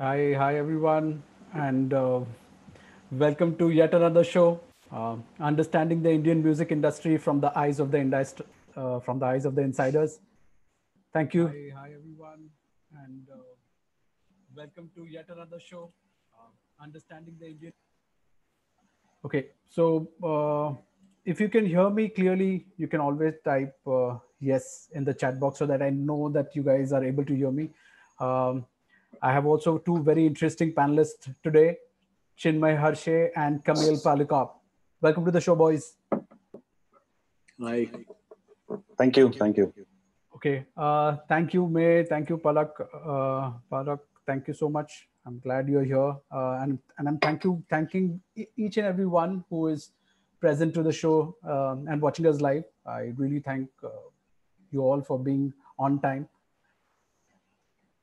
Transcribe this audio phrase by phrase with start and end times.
[0.00, 2.20] Hi, hi everyone, and uh,
[3.10, 4.60] welcome to yet another show,
[4.92, 9.26] uh, understanding the Indian music industry from the eyes of the industry, uh, from the
[9.26, 10.20] eyes of the insiders.
[11.12, 11.48] Thank you.
[11.48, 12.48] Hi, hi everyone,
[13.06, 13.38] and uh,
[14.54, 15.92] welcome to yet another show,
[16.32, 17.72] uh, understanding the Indian.
[19.24, 20.80] Okay, so uh,
[21.24, 25.40] if you can hear me clearly, you can always type uh, yes in the chat
[25.40, 27.70] box so that I know that you guys are able to hear me.
[28.20, 28.64] Um,
[29.22, 31.76] I have also two very interesting panelists today,
[32.38, 34.54] Chinmay Harshe and Camille Polycarp.
[35.00, 35.96] Welcome to the show, boys.
[37.60, 37.88] Hi.
[38.96, 39.32] Thank you.
[39.32, 39.72] Thank you.
[40.36, 40.66] Okay.
[40.76, 42.04] Uh, thank you, May.
[42.04, 42.70] Thank you, Palak.
[42.80, 45.08] Uh, Palak, thank you so much.
[45.26, 46.14] I'm glad you're here.
[46.32, 48.20] Uh, and, and I'm thank you, thanking
[48.56, 49.90] each and every one who is
[50.40, 52.64] present to the show um, and watching us live.
[52.86, 53.88] I really thank uh,
[54.70, 56.28] you all for being on time.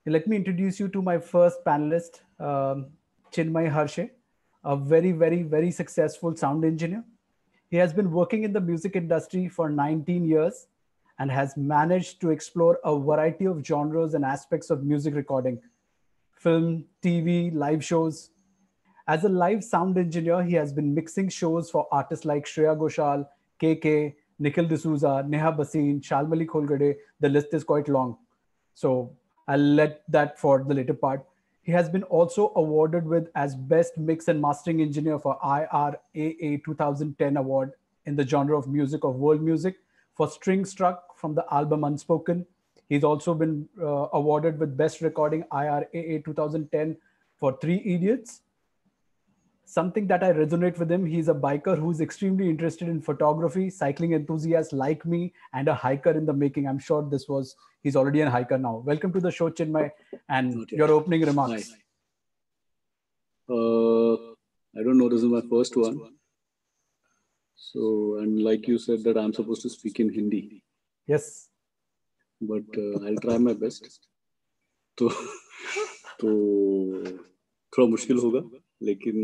[0.07, 2.91] Let me introduce you to my first panelist, um,
[3.31, 4.11] Chinmay Harshe,
[4.63, 7.03] a very, very, very successful sound engineer.
[7.71, 10.67] He has been working in the music industry for 19 years
[11.17, 15.59] and has managed to explore a variety of genres and aspects of music recording
[16.35, 18.29] film, TV, live shows.
[19.07, 23.27] As a live sound engineer, he has been mixing shows for artists like Shreya Ghoshal,
[23.59, 26.95] KK, Nikhil D'Souza, Neha Bhasin, Shalmali Kholgade.
[27.19, 28.17] The list is quite long.
[28.75, 29.15] So
[29.47, 31.25] I'll let that for the later part.
[31.61, 37.37] He has been also awarded with as Best Mix and Mastering Engineer for IRAA 2010
[37.37, 37.73] award
[38.05, 39.77] in the genre of music of world music
[40.15, 42.45] for String Struck from the album Unspoken.
[42.87, 46.97] He's also been uh, awarded with Best Recording IRAA 2010
[47.39, 48.41] for Three Idiots
[49.64, 51.06] something that I resonate with him.
[51.06, 56.10] He's a biker who's extremely interested in photography, cycling enthusiast like me, and a hiker
[56.10, 56.66] in the making.
[56.66, 58.82] I'm sure this was he's already a hiker now.
[58.84, 59.90] Welcome to the show, Chinmay,
[60.28, 60.76] and okay.
[60.76, 61.72] your opening remarks.
[63.48, 64.14] Uh,
[64.78, 65.08] I don't know.
[65.08, 66.00] This is my first one.
[67.56, 70.62] So, and like you said, that I'm supposed to speak in Hindi.
[71.06, 71.48] Yes.
[72.40, 73.98] But uh, I'll try my best.
[74.98, 75.08] तो
[76.20, 76.28] तो
[77.72, 78.40] थोड़ा मुश्किल होगा
[78.81, 79.17] लेकिन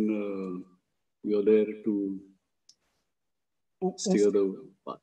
[1.23, 1.95] you are there to
[3.81, 4.97] steer the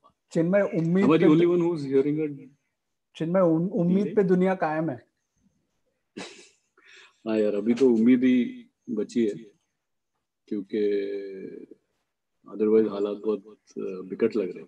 [3.17, 3.41] Chinmay
[3.81, 4.97] उम्मीद पे दुनिया कायम है।
[7.27, 8.37] हाँ यार अभी तो उम्मीद ही
[8.99, 9.35] बची है
[10.49, 10.83] क्योंकि
[12.47, 14.65] अदरवाइज़ हालात बहुत बहुत बिकट लग रहे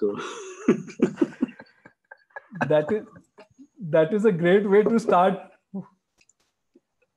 [0.00, 0.16] तो
[2.68, 3.04] that is
[3.96, 5.38] that is a great way to start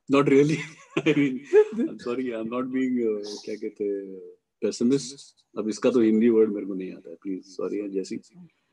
[0.09, 0.57] not really
[0.97, 1.46] I mean,
[1.90, 4.19] I'm sorry, I'm not being uh, क्या कहते हैं
[4.62, 5.34] pessimist.
[5.58, 8.16] अब इसका तो हिंदी वर्ड मेरे को नहीं आता है प्लीज़ सॉरी जैसी।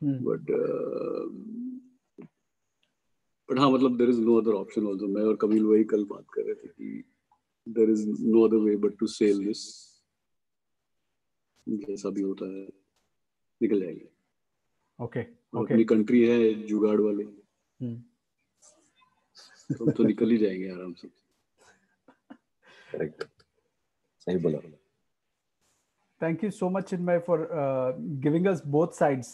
[0.03, 0.51] बट
[3.49, 6.25] बट हाँ मतलब there is no other option also मैं और कपिल वही कल बात
[6.35, 7.05] कर रहे थे कि
[7.67, 9.63] there is no other way but to sell this
[11.69, 12.67] जैसा भी होता है
[13.61, 14.09] निकल जाएँगे।
[15.01, 17.25] ओके ओके अपनी कंट्री है जुगाड़ वाले।
[19.79, 21.24] तो, तो निकल ही जाएँगे आराम से।
[22.97, 23.25] Correct.
[24.27, 24.59] सही बोला
[26.21, 27.93] thank you so much Chinmay for uh,
[28.27, 29.31] giving us both sides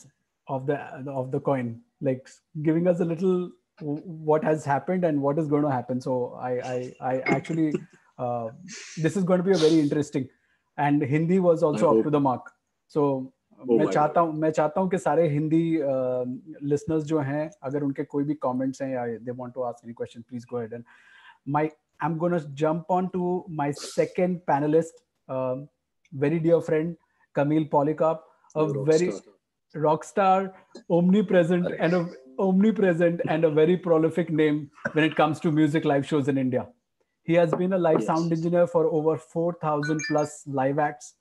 [0.48, 0.76] of the
[1.20, 1.72] of the coin
[2.08, 2.30] like
[2.68, 3.50] giving us a little
[4.30, 6.14] what has happened and what is going to happen so
[6.48, 6.78] i i,
[7.10, 7.68] I actually
[8.18, 8.48] uh,
[9.04, 10.26] this is going to be a very interesting
[10.78, 12.50] and hindi was also up to the mark
[12.96, 13.04] so
[13.68, 15.64] oh मैं चाहता हूँ मैं चाहता हूँ कि सारे Hindi
[16.72, 19.84] listeners uh, जो हैं अगर उनके कोई भी कमेंट्स हैं या they want to ask
[19.84, 20.84] any question please go ahead and
[21.56, 24.92] my I'm going to jump on to my second panelist,
[25.28, 25.68] um,
[26.12, 26.96] very dear friend,
[27.34, 28.20] Camille Polycarp,
[28.54, 29.32] a rock very star.
[29.74, 30.54] rock star,
[30.90, 32.08] omnipresent, and a
[32.38, 36.66] omnipresent and a very prolific name when it comes to music live shows in India.
[37.22, 38.06] He has been a live yes.
[38.06, 41.14] sound engineer for over 4,000 plus live acts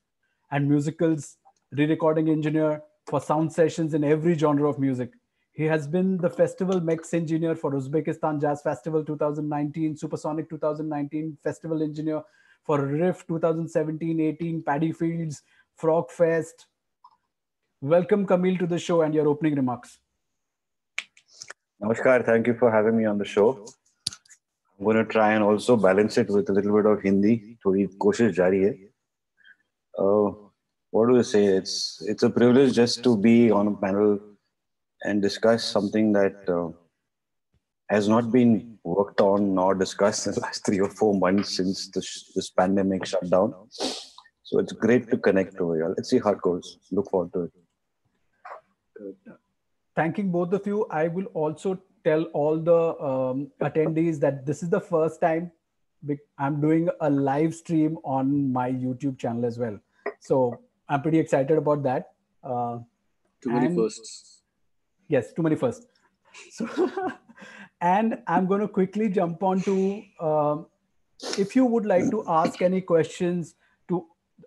[0.52, 1.38] and musicals,
[1.72, 5.12] re-recording engineer for sound sessions in every genre of music.
[5.59, 11.83] He has been the festival mix engineer for Uzbekistan Jazz Festival 2019, Supersonic 2019 festival
[11.83, 12.23] engineer
[12.65, 15.43] for Riff 2017-18, Paddy Fields,
[15.77, 16.67] Frog Fest.
[17.81, 19.99] Welcome, Camille, to the show and your opening remarks.
[21.81, 22.25] Namaskar.
[22.25, 23.67] Thank you for having me on the show.
[24.79, 27.59] I'm going to try and also balance it with a little bit of Hindi.
[27.65, 28.79] थोड़ी कोशिश जारी है.
[29.99, 30.35] Uh,
[30.91, 31.45] what do I say?
[31.45, 34.19] It's it's a privilege just to be on a panel
[35.04, 36.70] and discuss something that uh,
[37.90, 41.90] has not been worked on or discussed in the last three or four months since
[41.90, 43.54] this, this pandemic shut down.
[43.70, 45.90] So it's great to connect over here.
[45.90, 46.78] Let's see how it goes.
[46.92, 49.14] Look forward to it.
[49.96, 54.70] Thanking both of you, I will also tell all the um, attendees that this is
[54.70, 55.52] the first time
[56.38, 59.80] I'm doing a live stream on my YouTube channel as well.
[60.20, 62.14] So I'm pretty excited about that.
[62.44, 62.80] Uh,
[63.42, 64.39] too many firsts.
[65.10, 65.88] Yes, too many first.
[66.52, 66.70] So,
[67.82, 70.58] and I'm going to quickly jump on to uh,
[71.38, 73.56] if you would like to ask any questions
[73.90, 74.06] to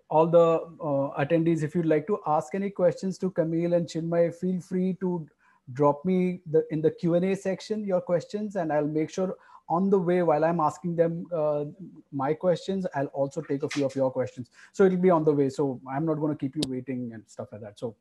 [0.09, 4.33] all the uh, attendees, if you'd like to ask any questions to Camille and Chinmay,
[4.33, 5.27] feel free to
[5.73, 9.35] drop me the in the Q&A section your questions and I'll make sure
[9.69, 11.63] on the way while i'm asking them uh,
[12.11, 14.49] my questions i'll also take a few of your questions.
[14.73, 15.49] So it'll be on the way.
[15.49, 17.79] So i'm not going to keep you waiting and stuff like that.
[17.79, 17.95] So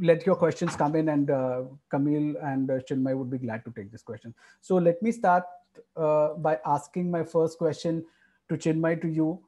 [0.00, 3.70] let your questions come in and uh, Camille and uh, Chinmay would be glad to
[3.70, 4.34] take this question.
[4.60, 5.44] So let me start
[5.96, 8.04] uh, by asking my first question
[8.48, 9.40] to Chinmay to you.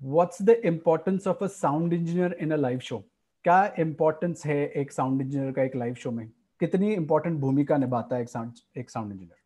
[0.00, 3.04] What's the importance of a sound engineer in a live show?
[3.44, 6.28] क्या importance है एक sound engineer का एक live show में
[6.60, 9.38] कितनी important भूमिका निभाता है एक sound एक sound engineer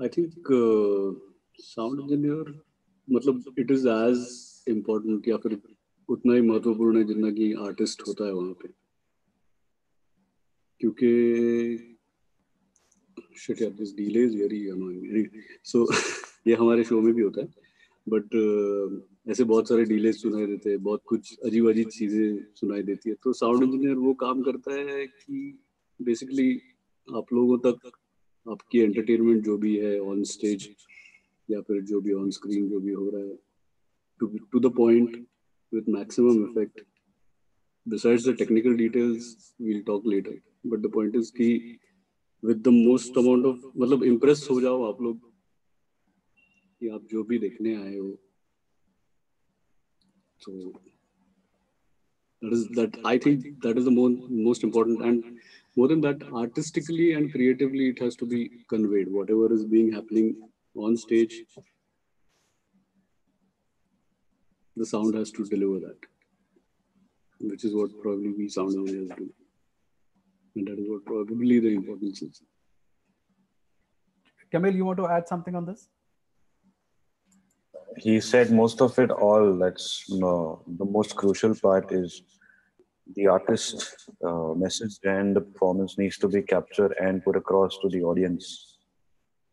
[0.00, 1.12] I think uh,
[1.58, 2.44] sound engineer
[3.12, 4.26] मतलब it is as
[4.74, 5.60] important या फिर
[6.09, 8.69] उतना ही महत्वपूर्ण है जितना कि आर्टिस्ट होता है वहाँ पे।
[10.79, 11.07] क्योंकि
[13.49, 15.23] डिले
[15.63, 15.87] सो
[16.47, 17.47] ये हमारे शो में भी होता है।
[18.09, 22.83] बट uh, ऐसे बहुत सारे डिलेज सुनाई देते हैं बहुत कुछ अजीब अजीब चीज़ें सुनाई
[22.83, 25.59] देती है। तो साउंड इंजीनियर वो काम करता है कि
[26.01, 26.61] बेसिकली
[27.15, 27.91] आप लोगों तक
[28.49, 30.75] आपकी एंटरटेनमेंट जो भी है ऑन स्टेज
[31.51, 33.39] या फिर जो भी ऑन स्क्रीन जो भी हो रहा है
[34.51, 35.27] to the point
[35.73, 36.81] with maximum effect
[37.85, 39.25] besides the technical details
[39.59, 40.33] we'll talk later
[40.73, 41.47] but the point is कि
[42.43, 45.19] with the most amount of मतलब impress हो जाओ आप लोग
[46.79, 48.17] कि आप जो भी देखने आए हो
[50.45, 50.53] so
[52.41, 55.37] that is that I think that is the most most important and
[55.77, 58.41] more than that artistically and creatively it has to be
[58.73, 60.35] conveyed whatever is being happening
[60.75, 61.37] on stage
[64.75, 66.09] the sound has to deliver that
[67.51, 69.29] which is what probably we sound engineers do
[70.55, 72.43] and that is what probably the importance is
[74.53, 75.89] Camille, you want to add something on this?
[77.97, 79.57] He said most of it all.
[79.57, 82.21] That's no, the most crucial part is
[83.15, 87.89] the artist uh, message and the performance needs to be captured and put across to
[87.89, 88.77] the audience,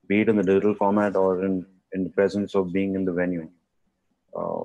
[0.07, 3.13] be it in the digital format or in, in the presence of being in the
[3.13, 3.49] venue.
[4.37, 4.65] Uh,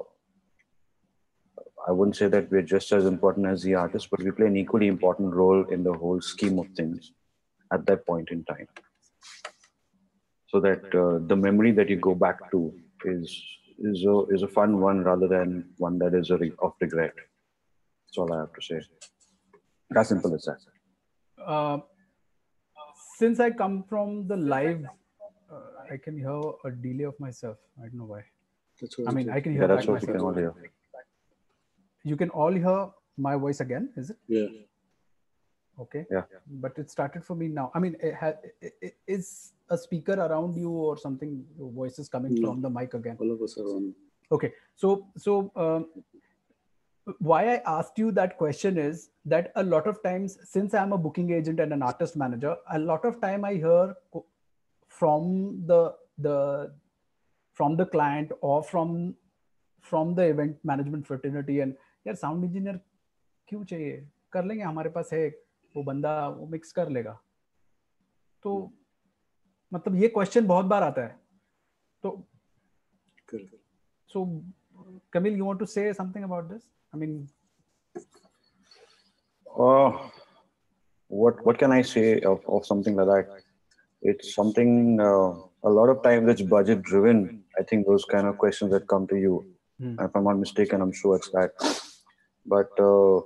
[1.88, 4.58] I wouldn't say that we're just as important as the artist, but we play an
[4.58, 7.12] equally important role in the whole scheme of things
[7.72, 8.68] at that point in time.
[10.48, 12.74] So that uh, the memory that you go back to
[13.04, 13.44] is
[13.78, 17.14] is a, is a fun one rather than one that is a re- of regret.
[17.16, 18.82] That's all I have to say.
[19.96, 20.60] As simple as that.
[21.46, 21.80] Uh,
[23.18, 24.86] since I come from the live,
[25.52, 27.58] uh, I can hear a delay of myself.
[27.78, 28.24] I don't know why.
[29.08, 30.54] I mean, I can hear yeah, that's what you can hear.
[32.06, 34.18] You can all hear my voice again, is it?
[34.28, 34.48] Yeah.
[35.84, 36.06] Okay.
[36.12, 36.22] Yeah.
[36.66, 37.72] But it started for me now.
[37.74, 41.44] I mean, it ha- it, it is a speaker around you or something?
[41.58, 42.52] Your voice is coming No.
[42.52, 43.18] from the mic again.
[43.20, 43.94] All of us are on.
[44.32, 44.54] Okay.
[44.76, 45.88] So so um,
[47.20, 50.98] why I asked you that question is that a lot of times, since I'm a
[50.98, 53.96] booking agent and an artist manager, a lot of time I hear
[54.88, 55.96] from the
[56.30, 56.72] the
[57.54, 59.16] from the client or from
[59.82, 61.76] from the event management fraternity and
[62.08, 62.80] यार sound engineer
[63.48, 65.28] क्यों चाहिए कर लेंगे हमारे पास है
[65.76, 67.20] वो बंदा वो मिक्स कर लेगा
[68.44, 68.56] तो
[69.74, 71.20] मतलब ये क्वेश्चन बहुत बार आता है
[72.04, 72.18] तो
[74.14, 74.22] so
[75.14, 76.62] Camille you want to say something about this
[76.94, 77.16] I mean
[79.56, 80.10] Uh,
[81.08, 83.44] what what can I say of, of something like that?
[84.02, 85.32] It's something uh,
[85.64, 87.44] a lot of times it's budget driven.
[87.58, 89.46] I think those kind of questions that come to you.
[89.80, 89.96] Hmm.
[90.00, 91.52] If I'm not mistaken, I'm sure it's that.
[92.46, 93.22] But uh,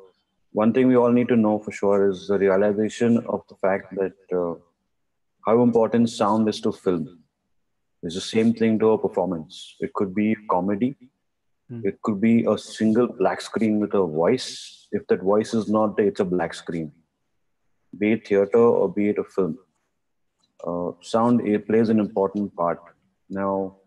[0.51, 3.95] one thing we all need to know for sure is the realization of the fact
[3.95, 4.55] that uh,
[5.45, 7.19] how important sound is to film.
[8.01, 9.75] It's the same thing to a performance.
[9.79, 10.95] It could be comedy.
[11.69, 11.81] Hmm.
[11.83, 14.87] It could be a single black screen with a voice.
[14.91, 16.91] If that voice is not there, it's a black screen.
[17.97, 19.57] Be it theater or be it a film.
[20.65, 22.79] Uh, sound it plays an important part.
[23.29, 23.78] Now,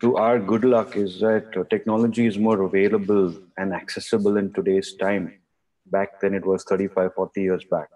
[0.00, 4.94] to our good luck is that uh, technology is more available and accessible in today's
[4.94, 5.32] time.
[5.86, 7.88] Back than it was 35 40 years back.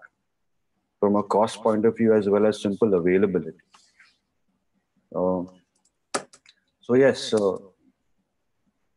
[0.99, 3.57] From a cost point of view as well as simple availability.
[5.15, 5.43] Uh,
[6.81, 7.57] so yes uh,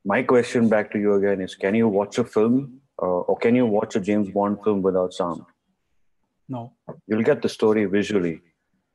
[0.05, 3.55] my question back to you again is can you watch a film uh, or can
[3.55, 5.43] you watch a james bond film without sound?
[6.49, 6.73] No.
[7.07, 8.41] You'll get the story visually,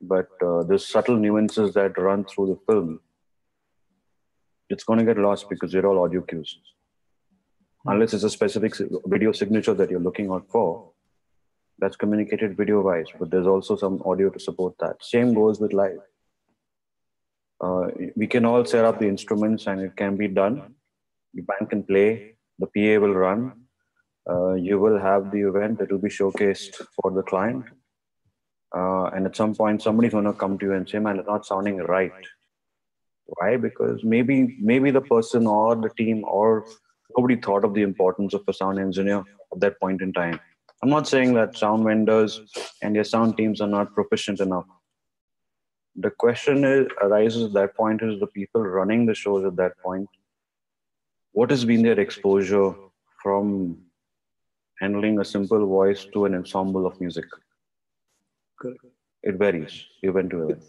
[0.02, 3.00] but uh, the subtle nuances that run through the film,
[4.72, 6.60] it's going to get lost because they're all audio cues.
[7.86, 8.76] Unless it's a specific
[9.06, 10.92] video signature that you're looking out for,
[11.80, 15.04] that's communicated video wise, but there's also some audio to support that.
[15.04, 16.00] Same goes with live.
[17.60, 20.76] Uh, we can all set up the instruments and it can be done.
[21.34, 23.54] The band can play, the PA will run,
[24.30, 27.66] uh, you will have the event that will be showcased for the client.
[28.76, 31.28] Uh, and at some point, somebody's going to come to you and say, man, it's
[31.28, 32.14] not sounding right.
[33.38, 33.58] Why?
[33.58, 36.66] Because maybe, maybe the person or the team or
[37.18, 39.24] nobody thought of the importance of a sound engineer
[39.54, 40.40] at that point in time.
[40.84, 42.42] I'm not saying that sound vendors
[42.82, 44.66] and their sound teams are not proficient enough.
[45.96, 49.78] The question is, arises at that point is the people running the shows at that
[49.80, 50.10] point.
[51.34, 52.74] What has been their exposure
[53.22, 53.78] from
[54.80, 57.26] handling a simple voice to an ensemble of music?
[58.60, 58.80] Correct.
[59.24, 60.64] It varies event to event.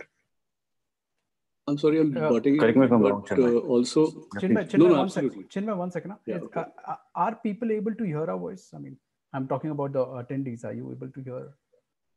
[1.69, 3.57] I'm sorry, I'm Uh, butting correct me if I'm but wrong, Chinmay.
[3.57, 4.07] uh, also
[4.40, 5.28] Chinmay, Chinmay, No, no, one second.
[5.31, 5.45] absolutely.
[5.54, 6.14] Chinmay, one second.
[6.26, 6.61] Yeah, okay.
[6.61, 8.71] uh, uh, are people able to hear our voice?
[8.75, 8.97] I mean,
[9.33, 10.64] I'm talking about the attendees.
[10.64, 11.52] Are you able to hear?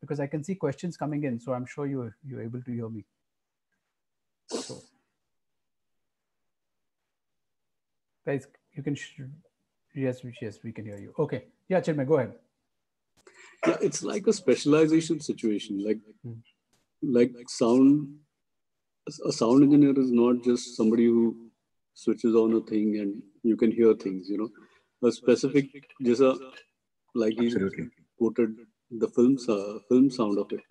[0.01, 2.89] Because I can see questions coming in, so I'm sure you you're able to hear
[2.89, 3.05] me.
[4.47, 4.81] So,
[8.25, 8.95] guys, you can.
[8.95, 9.21] Sh-
[9.93, 11.13] yes, yes, we can hear you.
[11.19, 11.45] Okay.
[11.69, 12.33] Yeah, Chinmay, go ahead.
[13.67, 15.83] yeah, it's like a specialization situation.
[15.83, 16.39] Like Hmm.
[17.01, 18.19] like sound
[19.25, 21.35] a sound engineer is not just somebody who
[21.93, 24.49] switches on a thing and you can hear things, you know.
[25.07, 25.65] A specific
[26.01, 26.35] just a
[27.13, 27.89] like he Absolutely.
[28.17, 28.55] quoted
[28.91, 30.63] the film uh, film sound of it,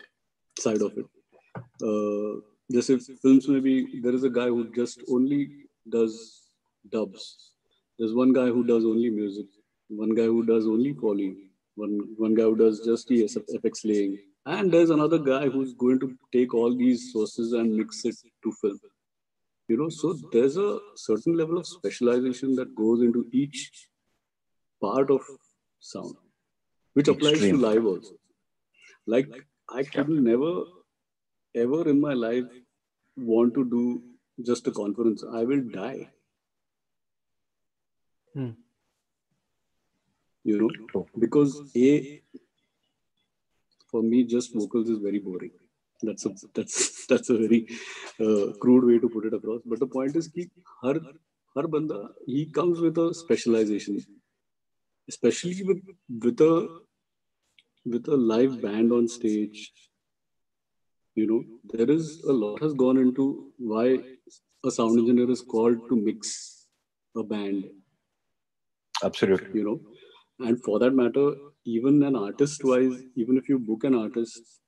[0.59, 1.07] side of it.
[1.83, 2.41] Uh,
[2.73, 5.49] just if films maybe there is a guy who just only
[5.89, 6.43] does
[6.91, 7.53] dubs.
[7.99, 9.47] There's one guy who does only music.
[9.89, 11.37] One guy who does only Foley.
[11.77, 14.19] One one guy who does just the FX laying.
[14.47, 18.53] And there's another guy who's going to take all these sources and mix it to
[18.53, 18.79] film.
[19.69, 23.89] You know, so there's a certain level of specialization that goes into each
[24.83, 25.23] part of
[25.81, 26.17] sound,
[26.93, 27.61] which applies Extreme.
[27.61, 28.15] to live also.
[29.07, 29.29] Like
[29.71, 30.65] I could never,
[31.55, 32.45] ever in my life
[33.17, 34.03] want to do
[34.43, 35.25] just a conference.
[35.33, 36.11] I will die.
[38.35, 38.51] Hmm.
[40.43, 42.21] You know, because a
[43.95, 45.55] for me just vocals is very boring.
[46.09, 47.61] That's a that's that's a very
[48.27, 49.63] uh, crude way to put it across.
[49.75, 50.49] But the point is ki
[50.83, 50.95] har
[51.57, 52.01] har banda
[52.35, 54.03] he comes with a specialization.
[55.13, 55.83] Especially with
[56.27, 56.55] with a
[57.95, 59.65] with a live band on stage
[61.21, 61.41] you know
[61.73, 63.27] there is a lot has gone into
[63.73, 63.87] why
[64.69, 66.31] a sound engineer is called to mix
[67.17, 67.65] a band.
[69.03, 69.61] Absolutely.
[69.61, 69.79] you know
[70.41, 71.27] and for that matter
[71.65, 74.61] even an artist wise even if you book an artist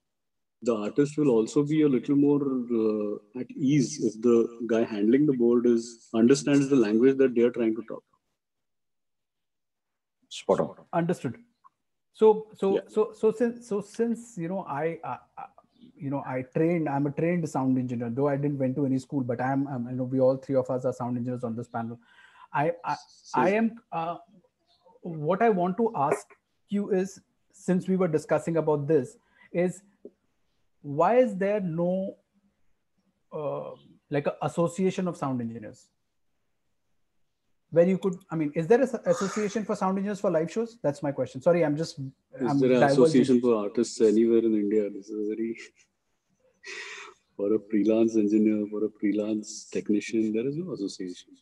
[0.63, 2.41] the artist will also be a little more
[2.81, 7.41] uh, at ease if the guy handling the board is understands the language that they
[7.41, 8.03] are trying to talk
[10.29, 10.75] Spot on.
[10.93, 11.35] understood
[12.13, 12.81] so so Yeah.
[12.89, 15.53] so so since so since you know I, I I-
[15.99, 18.99] you know i trained i'm a trained sound engineer though i didn't went to any
[18.99, 21.55] school but i'm, I'm you know we all three of us are sound engineers on
[21.55, 21.99] this panel
[22.53, 22.95] i i,
[23.33, 24.17] I am uh,
[25.07, 26.35] what i want to ask
[26.69, 27.19] you is
[27.51, 29.17] since we were discussing about this
[29.51, 29.81] is
[30.81, 32.15] why is there no
[33.33, 33.71] uh,
[34.09, 35.87] like a association of sound engineers?
[37.69, 40.77] Where you could i mean is there an association for sound engineers for live shows?
[40.81, 41.41] That's my question.
[41.41, 44.89] Sorry i'm just is I'm there an association for artists anywhere in india?
[44.89, 45.57] This is a very
[47.35, 51.35] for a freelance engineer for a freelance technician there is no association.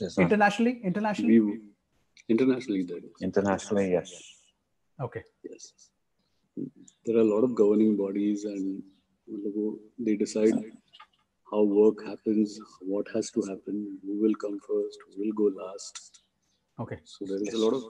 [0.00, 0.80] Yes, internationally?
[0.82, 1.38] Internationally?
[1.38, 1.60] We
[2.29, 4.11] internationally there is Internationally, yes.
[5.01, 5.71] okay Yes.
[7.05, 8.83] There are a lot of governing bodies and
[10.07, 10.53] they decide
[11.51, 16.01] how work happens, what has to happen, who will come first, who will go last.
[16.83, 17.83] okay So there is a lot of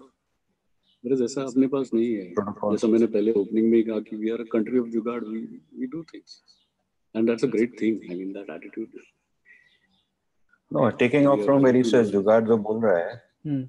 [1.03, 2.72] there is ऐसा अपने पास नहीं है Protocol.
[2.75, 5.41] जैसा मैंने पहले opening में ही कहा कि we are a country of जुगाड़ we
[5.82, 6.38] we do things
[7.15, 8.98] and that's a great thing I mean that attitude
[10.72, 13.13] No, taking off from where he says जुगाड़ जो बोल रहा है,
[13.48, 13.62] hmm.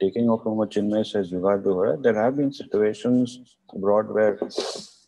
[0.00, 1.96] taking off too much illness as regard to her.
[1.96, 4.38] There have been situations abroad where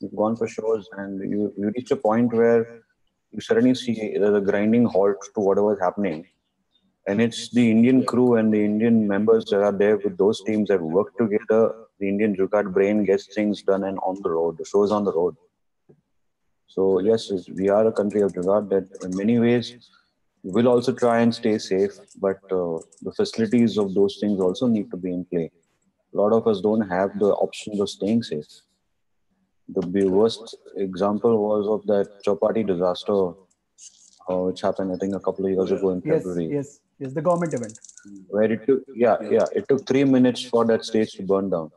[0.01, 2.83] you've gone for shows and you, you reach a point where
[3.31, 6.27] you suddenly see there's a grinding halt to whatever's happening.
[7.07, 10.69] And it's the Indian crew and the Indian members that are there with those teams
[10.69, 11.75] that work together.
[11.99, 14.59] The Indian Jugaad brain gets things done and on the road.
[14.59, 15.35] The show's on the road.
[16.69, 19.77] So, yes, we are a country of Jugaad that in many ways
[20.45, 24.91] will also try and stay safe, but uh, the facilities of those things also need
[24.91, 25.51] to be in play.
[26.15, 28.47] A lot of us don't have the options of staying safe.
[29.69, 33.33] the worst example was of that Chowpatty disaster,
[34.29, 36.49] uh, which happened, I think, a couple of years ago in yes February.
[36.57, 37.79] yes yes the government event
[38.29, 41.71] Where it took, yeah, yeah, it took three minutes for that stage to burn down.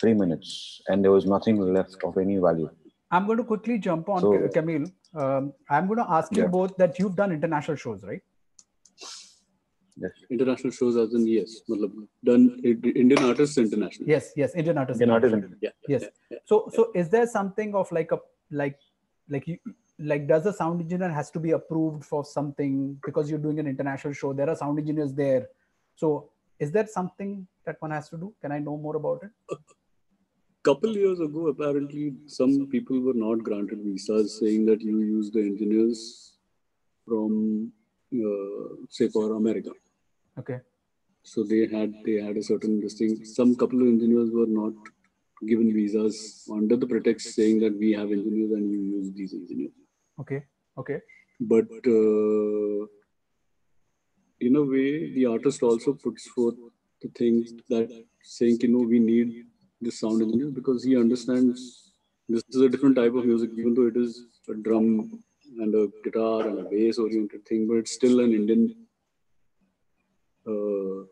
[0.00, 2.70] Three minutes, and there was nothing left of any value.
[3.10, 6.48] I'm going to quickly jump on So- camille um, i'm going to ask you Yeah.
[6.58, 8.22] both that you've done international shows right
[9.98, 10.12] Yes.
[10.28, 12.42] International shows as in yes, matlab, done
[13.02, 14.06] Indian artists international.
[14.14, 15.54] yes yes indian artists Indian artists.
[15.66, 15.70] Yeah.
[15.92, 16.02] yes
[16.50, 18.18] so so is there something of like a
[18.50, 18.76] like
[19.34, 19.56] like you
[20.10, 22.74] like does the sound engineer has to be approved for something
[23.06, 25.46] because you're doing an international show there are sound engineers there
[26.02, 26.10] so
[26.66, 27.32] is there something
[27.64, 29.58] that one has to do can i know more about it
[30.68, 35.40] Couple years ago, apparently, some people were not granted visas, saying that you use the
[35.40, 36.00] engineers
[37.06, 37.72] from,
[38.12, 39.72] uh, say, for America.
[40.40, 40.58] okay
[41.32, 43.12] So they had they had a certain this thing.
[43.38, 44.74] Some couple of engineers were not
[45.50, 46.18] given visas
[46.58, 49.74] under the pretext saying that we have engineers and you use these engineers.
[50.22, 50.40] okay
[50.82, 50.98] okay
[51.52, 52.86] But uh,
[54.48, 56.58] in a way, the artist also puts forth
[57.02, 57.34] the thing
[57.74, 57.90] that
[58.36, 59.44] saying, you know, we need
[59.80, 61.92] this sound engineer because he understands
[62.28, 65.22] this is a different type of music, even though it is a drum
[65.58, 68.74] and a guitar and a bass oriented thing, but it's still an Indian,
[70.46, 71.04] uh,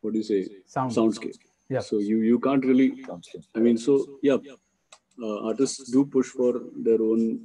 [0.00, 1.38] what do you say, sound soundscape.
[1.68, 1.80] Yeah.
[1.80, 3.04] So you you can't really
[3.54, 4.38] I mean, so yeah,
[5.22, 7.40] uh, artists do push for their own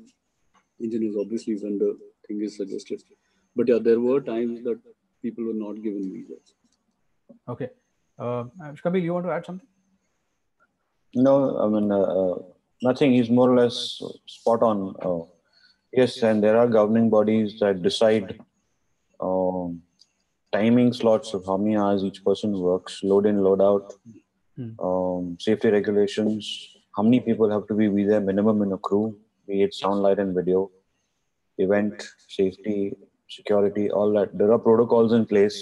[0.81, 1.97] engineers, obviously, when the
[2.27, 3.01] thing is suggested.
[3.55, 4.79] But yeah, there were times that
[5.21, 6.53] people were not given visas.
[7.53, 7.69] okay
[8.23, 8.43] uh
[8.81, 9.67] Camille, you want to add something
[11.15, 12.35] No, I mean, uh, uh,
[12.81, 13.13] nothing.
[13.13, 14.95] He's more or less spot on.
[15.01, 15.25] Uh,
[15.93, 18.39] yes, and there are governing bodies that decide
[19.19, 19.81] um,
[20.51, 23.93] timing slots of how many hours each person works, load in, load out,
[24.57, 24.79] Hmm.
[24.79, 26.49] um, safety regulations,
[26.95, 30.01] how many people have to be with there minimum in a crew, be it sound,
[30.01, 30.71] light, and video,
[31.57, 32.95] event, safety,
[33.29, 34.37] security, all that.
[34.37, 35.57] There are protocols in place.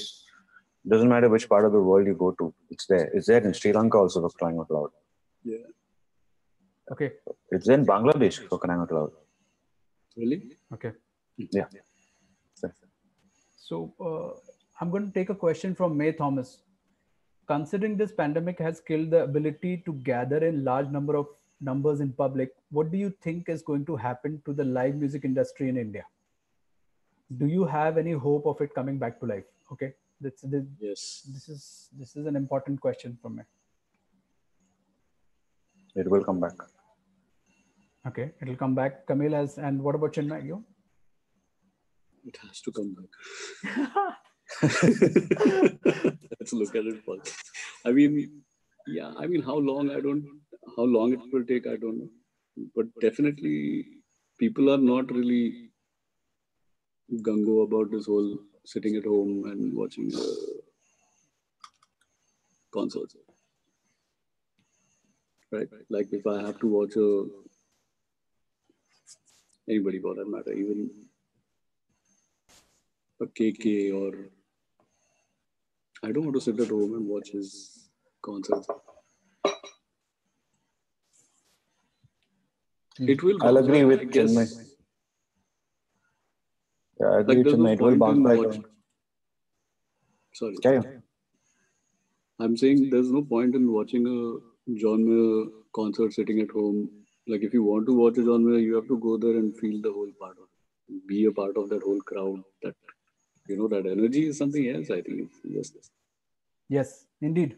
[0.87, 3.09] Doesn't matter which part of the world you go to, it's there.
[3.15, 4.91] It's there in Sri Lanka also for crying out loud.
[5.43, 5.65] Yeah.
[6.93, 7.11] okay
[7.51, 9.11] It's in Bangladesh for crying out loud.
[10.17, 10.57] Really?
[10.73, 10.91] okay
[11.37, 11.67] Yeah.
[13.67, 14.31] So uh,
[14.79, 16.59] I'm going to take a question from May Thomas.
[17.47, 21.27] Considering this pandemic has killed the ability to gather in large number of
[21.61, 25.25] numbers in public, what do you think is going to happen to the live music
[25.25, 26.05] industry in India?
[27.37, 29.45] Do you have any hope of it coming back to life?
[29.71, 31.27] Okay, this, this, Yes.
[31.33, 33.43] this is this is an important question for me.
[35.95, 36.53] It will come back.
[38.07, 39.05] Okay, it'll come back.
[39.07, 40.45] Camille has, and what about Chinmay?
[40.45, 40.63] You?
[42.25, 43.11] It has to come back.
[44.61, 47.35] Let's look at it first.
[47.85, 48.43] I mean,
[48.87, 49.91] yeah, I mean, how long?
[49.91, 50.25] I don't,
[50.75, 52.09] how long it will take, I don't know.
[52.75, 53.85] But definitely,
[54.37, 55.69] people are not really
[57.21, 60.21] gungo about this whole sitting at home and watching uh,
[62.73, 63.15] concerts.
[65.53, 65.67] Right?
[65.89, 67.25] Like if I have to watch a
[69.69, 70.89] anybody for that matter, even
[73.21, 74.13] a KK or
[76.03, 77.89] I don't want to sit at home and watch his
[78.21, 78.67] concerts.
[82.97, 83.09] Hmm.
[83.09, 83.37] It will.
[83.43, 84.31] I'll agree with I guess.
[84.31, 84.65] Chinmay.
[86.99, 87.73] Yeah, I agree Like.
[87.73, 88.63] It will bounce back.
[90.33, 91.03] Sorry, on.
[92.39, 95.45] I'm saying there's no point in watching a John Mayer
[95.75, 96.89] concert sitting at home.
[97.27, 99.55] Like if you want to watch a John Mayer, you have to go there and
[99.57, 101.07] feel the whole part of it.
[101.07, 102.41] Be a part of that whole crowd.
[102.61, 102.75] That
[103.47, 104.89] you know that energy is something else.
[104.89, 105.91] I think just
[106.69, 107.57] Yes, indeed,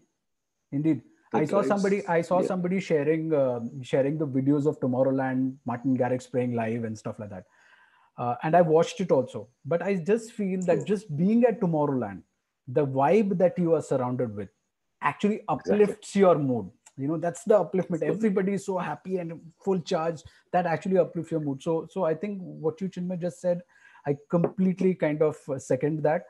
[0.72, 1.02] indeed.
[1.32, 2.08] That I saw drives- somebody.
[2.08, 2.48] I saw yeah.
[2.48, 7.30] somebody sharing uh, sharing the videos of Tomorrowland, Martin Garrix playing live and stuff like
[7.30, 7.46] that.
[8.18, 9.50] Uh, and I watched it also.
[9.66, 12.22] But I just feel that just being at Tomorrowland,
[12.68, 14.50] the vibe that you are surrounded with,
[15.02, 16.70] actually uplifts your mood.
[16.98, 18.04] You know, that's the upliftment.
[18.04, 20.22] Everybody is so happy and full charge.
[20.52, 21.62] That actually uplifts your mood.
[21.62, 23.62] So, so I think what you Chinmay just said,
[24.08, 26.26] I completely kind of uh, second that.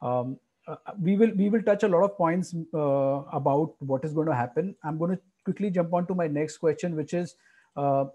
[0.00, 4.12] Um, uh, we will we will touch a lot of points uh, about what is
[4.12, 4.74] going to happen.
[4.82, 7.36] I'm going to quickly jump on to my next question, which is
[7.76, 8.06] uh,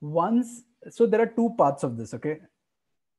[0.00, 0.62] once.
[0.90, 2.14] So there are two parts of this.
[2.14, 2.40] Okay,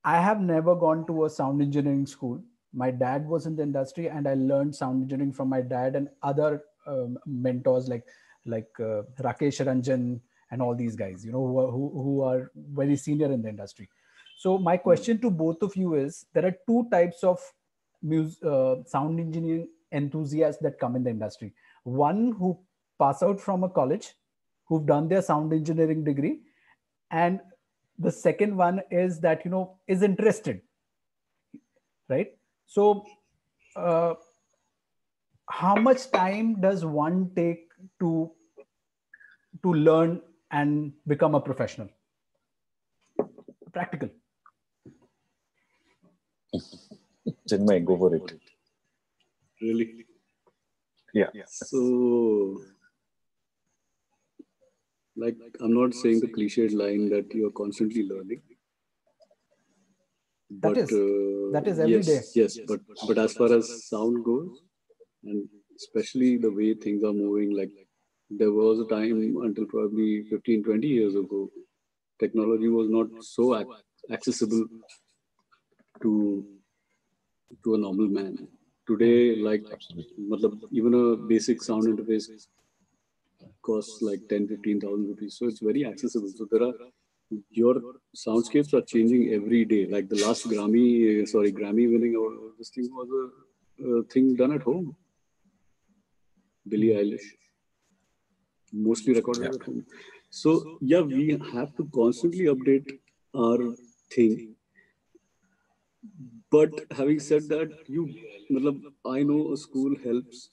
[0.06, 2.42] I have never gone to a sound engineering school.
[2.74, 6.10] My dad was in the industry, and I learned sound engineering from my dad and
[6.22, 8.06] other um, mentors like
[8.46, 10.20] like uh, Rakesh Ranjan
[10.52, 11.26] and all these guys.
[11.26, 13.90] You know who are, who, who are very senior in the industry.
[14.38, 17.40] So my question to both of you is: there are two types of
[18.02, 21.54] mus- uh, sound engineering enthusiasts that come in the industry.
[21.84, 22.60] One who
[23.00, 24.14] pass out from a college
[24.68, 26.40] who've done their sound engineering degree
[27.12, 27.40] and
[28.00, 30.62] the second one is that you know is interested
[32.10, 33.06] right so
[33.76, 34.14] uh,
[35.50, 37.68] how much time does one take
[38.00, 38.32] to
[39.62, 40.22] to learn
[40.52, 41.90] and become a professional
[43.72, 44.10] practical
[47.50, 48.34] Chinmay, go for it.
[49.62, 50.06] Really?
[51.14, 51.28] Yeah.
[51.46, 52.60] So,
[55.16, 58.42] like, I'm not saying the cliched line that you're constantly learning.
[60.62, 60.90] That is-
[61.54, 62.22] that uh, is every yes, day.
[62.42, 64.62] Yes, but but as far as sound goes,
[65.24, 67.72] and especially the way things are moving, like
[68.30, 71.50] there was a time until probably 15, 20 years ago,
[72.20, 74.66] technology was not so ac- accessible
[76.02, 76.46] to
[77.64, 78.48] to a normal man.
[78.88, 79.64] Today, like
[80.72, 82.28] even a basic sound interface
[83.62, 86.74] costs like 10 15000 rupees so it's very accessible so there are
[87.50, 87.76] your
[88.16, 89.86] soundscapes are changing every day.
[89.88, 94.54] Like the last grammy uh, sorry grammy winning award this thing was a, thing done
[94.54, 94.96] at home.
[96.68, 97.28] Billie eilish.
[98.72, 99.56] Mostly recorded Yeah.
[99.60, 99.86] at home.
[100.30, 102.92] So yeah we have to constantly update
[103.36, 103.76] our
[104.16, 104.56] thing.
[106.52, 108.04] But having said that you
[109.06, 110.50] i know a school helps.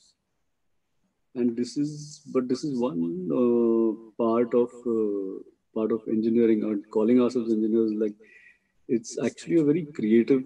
[1.34, 3.02] And this is but this is one
[3.40, 3.90] uh,
[4.22, 5.38] part of uh,
[5.74, 8.14] part of engineering or calling ourselves engineers like
[8.88, 10.42] it's actually a very creative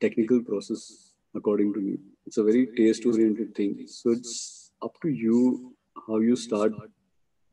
[0.00, 1.96] technical process according to me.
[2.26, 3.86] It's a very taste oriented thing.
[3.86, 5.74] So it's up to you
[6.06, 6.72] how you start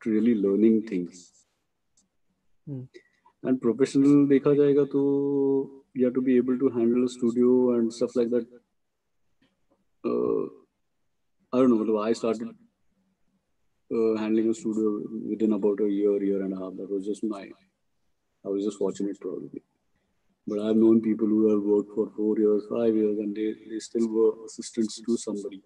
[0.04, 1.30] really learning things.
[2.66, 2.84] Hmm.
[3.48, 5.00] and professional dekha jayega to
[5.94, 8.46] you have to be able to handle a studio and stuff like that.
[10.10, 10.44] Uh,
[11.52, 12.48] i don't know i started
[13.92, 16.72] uh, handling a studio within about a year, year and a half.
[16.76, 17.48] That was just my,
[18.44, 19.62] I was just fortunate probably.
[20.46, 23.78] But I've known people who have worked for four years, five years, and they, they
[23.78, 25.62] still were assistants to somebody,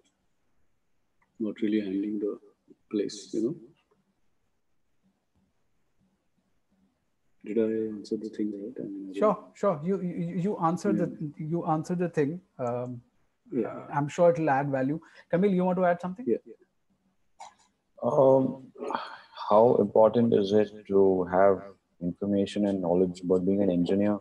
[1.41, 2.39] not really handling the
[2.91, 3.57] place, you know.
[7.45, 8.75] Did I answer the thing right?
[8.79, 13.01] I mean, I sure sure you you, you answered the you answered the thing um,
[13.51, 13.87] Yeah.
[13.99, 14.99] i'm sure it'll add value
[15.31, 16.43] camille you want to add something yeah.
[18.03, 18.73] Um,
[19.51, 21.63] how important is it to have
[22.01, 24.19] information and knowledge about being an engineer?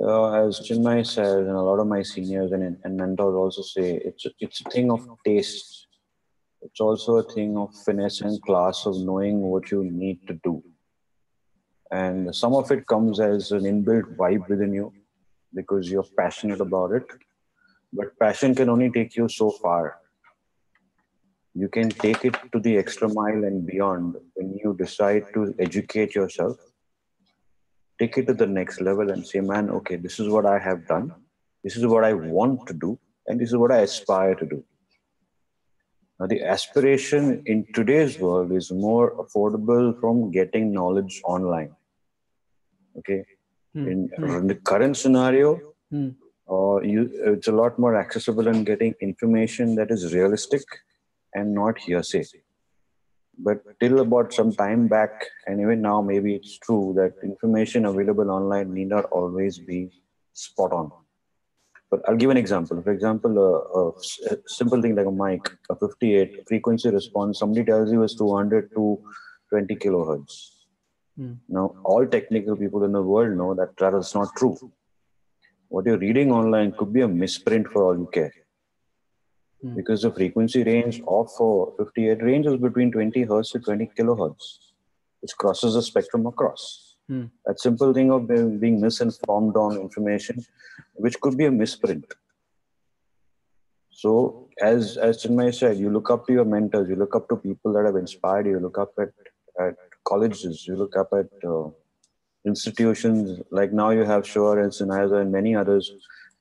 [0.00, 4.00] Uh, as Chinmay says, and a lot of my seniors and, and mentors also say,
[4.04, 5.86] it's it's a thing of taste.
[6.62, 10.62] It's also a thing of finesse and class of knowing what you need to do.
[11.90, 14.92] And some of it comes as an inbuilt vibe within you
[15.54, 17.04] because you're passionate about it.
[17.92, 19.99] But passion can only take you so far
[21.62, 26.14] you can take it to the extra mile and beyond when you decide to educate
[26.18, 26.56] yourself
[28.02, 30.86] take it to the next level and say man okay this is what i have
[30.92, 31.08] done
[31.64, 32.92] this is what i want to do
[33.26, 34.60] and this is what i aspire to do
[36.18, 41.70] now the aspiration in today's world is more affordable from getting knowledge online
[43.02, 43.20] okay
[43.74, 43.88] Hmm.
[43.90, 44.46] in, Hmm.
[44.50, 45.48] the current scenario
[45.94, 46.08] Hmm.
[46.54, 50.64] uh, you, it's a lot more accessible in getting information that is realistic
[51.34, 52.24] and not hearsay.
[53.38, 58.30] But till about some time back, and even now, maybe it's true that information available
[58.30, 59.90] online need not always be
[60.34, 60.92] spot on.
[61.90, 62.80] But I'll give an example.
[62.82, 63.96] For example,
[64.30, 68.70] a simple thing like a mic, a 58 frequency response, somebody tells you is 200
[68.74, 69.00] to
[69.48, 70.50] 20 kilohertz.
[71.16, 71.32] Hmm.
[71.48, 74.56] Now, all technical people in the world know that that is not true.
[75.68, 78.32] What you're reading online could be a misprint for all you care
[79.62, 79.74] Hmm.
[79.74, 84.58] because the frequency range of uh, 58 range is between 20 hertz to 20 kilohertz,
[85.20, 86.96] which crosses the spectrum across.
[87.08, 87.26] Hmm.
[87.44, 90.46] That simple thing of being, being misinformed on information,
[90.94, 92.06] which could be a misprint.
[93.90, 97.36] So, as as Chinmay said, you look up to your mentors, you look up to
[97.36, 99.10] people that have inspired you, you look up at,
[99.60, 101.68] at colleges, you look up at uh,
[102.46, 105.92] institutions like now you have Shure and Sennheiser and many others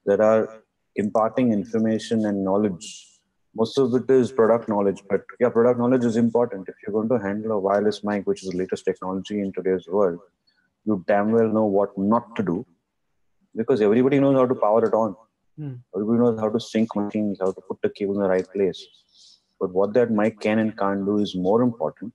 [0.06, 0.64] that are
[0.96, 3.09] imparting information and knowledge
[3.57, 6.69] Most of it is product knowledge, but yeah, product knowledge is important.
[6.69, 9.87] If you're going to handle a wireless mic, which is the latest technology in today's
[9.87, 10.19] world,
[10.85, 12.67] you damn well know what not to do
[13.55, 15.15] because everybody knows how to power it on.
[15.57, 15.75] Hmm.
[15.95, 18.85] Everybody knows how to sync machines, how to put the cable in the right place.
[19.61, 22.13] But what that mic can and can't do is more important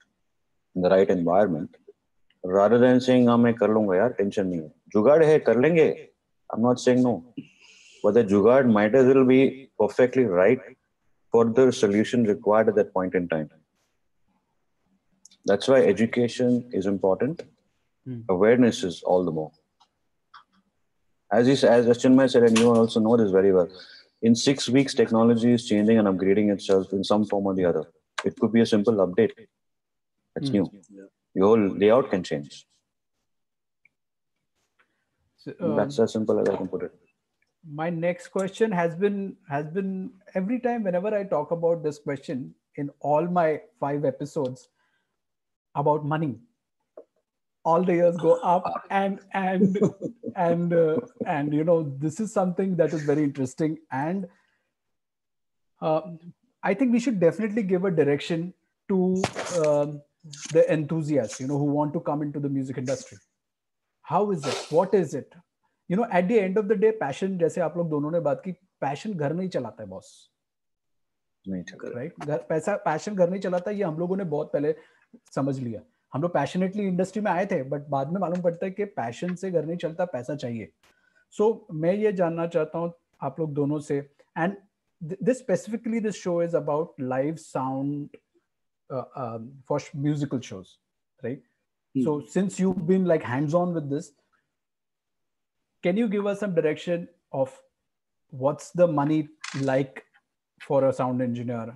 [0.76, 1.76] in the right environment
[2.44, 5.88] rather than saying हाँ मैं कर लूंगा यार tension नहीं है जुगाड़ है कर लेंगे
[6.54, 7.24] I'm not saying no
[8.04, 10.60] but the jugaad might as well be perfectly right
[11.35, 13.51] for the solution required at that point in time
[15.51, 17.43] That's why education is important.
[18.05, 18.21] Hmm.
[18.35, 19.51] Awareness is all the more.
[21.39, 23.69] As, he, as Chinmay said, and you also know this very well,
[24.29, 27.85] in six weeks, technology is changing and upgrading itself in some form or the other.
[28.31, 29.35] It could be a simple update.
[30.35, 30.57] That's Hmm.
[30.59, 30.65] new.
[31.01, 31.11] Yeah.
[31.41, 32.53] Your whole layout can change.
[35.45, 37.04] So, um, That's as simple as I can put it.
[37.73, 42.55] My next question has been has been every time whenever i talk about this question
[42.77, 44.69] in all my five episodes
[45.75, 46.39] about money
[47.65, 49.79] all the years go up and and
[50.37, 50.97] and uh,
[51.27, 53.79] and you know this is something that is very interesting.
[53.91, 54.27] And
[55.81, 56.03] uh,
[56.63, 58.53] i think we should definitely give a direction
[58.89, 59.23] to
[59.65, 60.03] um,
[60.53, 63.19] the enthusiasts you know who want to come into the music industry.
[64.03, 64.67] How is it?
[64.71, 65.33] What is it
[65.91, 68.43] you know at the end of the day passion जैसे आप लोग दोनों ने बात
[68.45, 70.31] की passion घर नहीं चलाता है बॉस
[71.49, 74.75] नहीं राइट घर पैसा पैशन घर नहीं चलाता ये हम लोगों ने बहुत पहले
[75.35, 75.81] समझ लिया।
[76.15, 79.35] हम लोग पैशनेटली इंडस्ट्री में आए थे बट बाद में मालूम पड़ता है कि पैशन
[79.35, 80.73] से घर नहीं चलता पैसा चाहिए।
[81.31, 82.93] सो so, मैं ये जानना चाहता हूँ
[83.23, 84.57] आप लोग दोनों से and
[85.05, 88.17] this specifically this show is about live sound
[88.91, 90.79] uh, um, for sh- musical shows
[91.25, 91.43] right?
[91.95, 92.05] Hmm.
[92.05, 94.13] so since you've been like hands on with this
[95.85, 97.55] can you give us some direction of
[98.43, 99.29] what's the money
[99.71, 100.05] like
[100.67, 101.67] for a sound engineer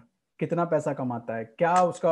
[0.40, 2.10] कितना पैसा कमाता है क्या उसका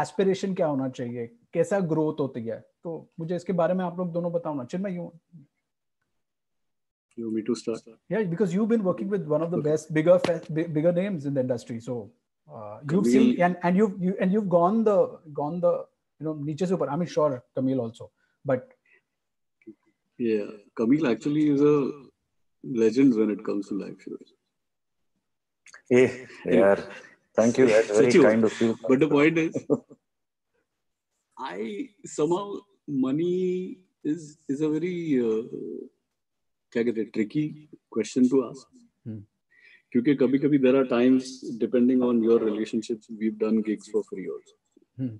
[0.00, 4.12] aspiration क्या होना चाहिए कैसा ग्रोथ होती है तो मुझे इसके बारे में आप लोग
[4.12, 5.12] दोनों बताओ ना Chinmay you
[7.16, 7.88] You me to start?
[8.12, 10.14] yeah because you've been working with one of the best bigger
[10.76, 11.96] bigger names in the industry so
[12.48, 14.94] uh, you've seen and and you've you and you've gone the
[15.40, 15.72] gone the
[16.20, 18.08] you know niche se upar i mean sure camille also
[18.52, 18.72] but
[20.17, 21.91] Yeah, Camille actually is a
[22.63, 24.33] legend when it comes to live shows.
[25.89, 26.81] Hey, yeah.
[27.35, 27.67] Thank you.
[27.67, 28.77] That's very Sachi, kind of you.
[28.87, 29.55] But the point is,
[31.37, 32.55] I somehow
[32.87, 35.43] money is is a very uh,
[36.73, 38.67] क्या कहते हैं tricky question to ask.
[39.05, 39.21] Hmm.
[39.91, 44.27] क्योंकि कभी कभी there are times depending on your relationships we've done gigs for free
[44.27, 44.55] also.
[44.97, 45.15] Hmm.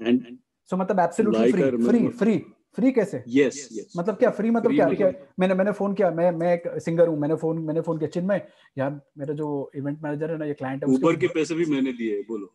[0.00, 2.44] And so मतलब absolutely Like I free
[2.79, 3.23] Free कैसे?
[3.29, 3.97] Yes, yes.
[3.97, 4.29] मतलब क्या?
[4.29, 4.87] फ्री मतलब Free क्या?
[4.87, 7.97] मतलब- क्या मैंने मैंने फ़ोन किया मैं मैं एक सिंगर हूँ मैंने फ़ोन मैंने फ़ोन
[7.97, 11.55] किया चिन्मय यार मेरा जो इवेंट मैनेजर है ना ये क्लाइंट है ऊपर के पैसे
[11.55, 12.53] भी मैंने दिए बोलो।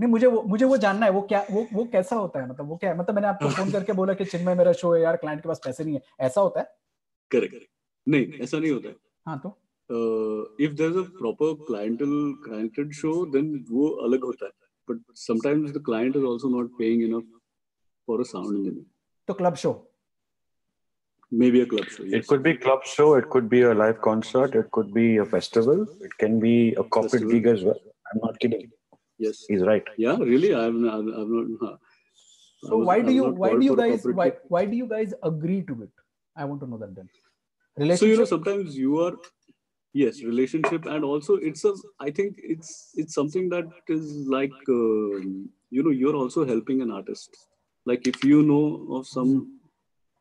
[0.00, 2.50] नहीं मुझे वो मुझे वो जानना है वो क्या वो वो कैसा होता है?
[2.50, 2.98] मतलब वो क्या है?
[2.98, 5.60] मतलब मैंने आपको फ़ोन करके बोला कि चिन्मय मेरा शो है यार क्लाइंट के पास
[5.64, 6.66] पैसे नहीं है। ऐसा होता है?
[7.30, 7.56] करेक्ट
[8.08, 9.62] नहीं ऐसा नहीं होता है। हाँ तो?
[9.92, 14.52] uh, if there's a proper clientele cliented show, then वो अलग होता है.
[14.90, 17.24] But sometimes the client is also not paying enough
[18.10, 18.95] for a sound engineer.
[19.26, 19.86] to club show?
[21.30, 22.04] Maybe a club show.
[22.04, 22.24] Yes.
[22.24, 23.14] It could be club show.
[23.14, 24.54] It could be a live concert.
[24.54, 25.86] It could be a festival.
[26.00, 27.32] It can be a corporate festival.
[27.32, 27.80] gig as well.
[28.12, 28.70] I'm not kidding.
[29.18, 29.82] Yes, he's right.
[29.96, 30.54] Yeah, really.
[30.54, 30.88] I'm.
[30.88, 31.80] I'm, I'm not.
[32.62, 35.82] So why do you why do you guys why why do you guys agree to
[35.82, 35.90] it?
[36.36, 37.08] I want to know that then.
[37.76, 38.00] Relationship.
[38.00, 39.12] So you know, sometimes you are
[40.00, 41.72] yes relationship and also it's a
[42.06, 42.70] i think it's
[43.02, 45.12] it's something that is like uh,
[45.76, 47.38] you know you're also helping an artist
[47.86, 49.60] like if you know of some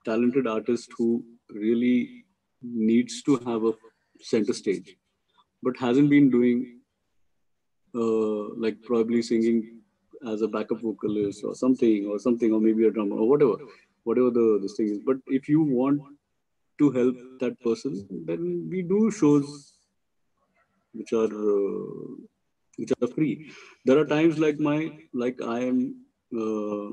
[0.06, 2.26] talented artist who really
[2.62, 3.74] needs to have a
[4.22, 4.96] center stage,
[5.64, 6.80] but hasn't been doing
[7.96, 9.82] uh, like probably singing
[10.28, 13.56] as a backup vocalist or something or something or maybe a drummer or whatever,
[14.04, 15.00] whatever the this thing is.
[15.00, 16.02] But if you want
[16.80, 19.74] to help that person, then we do shows
[20.94, 22.16] which are uh,
[22.78, 23.52] which are free.
[23.86, 26.06] There are times like my like I am
[26.38, 26.90] uh,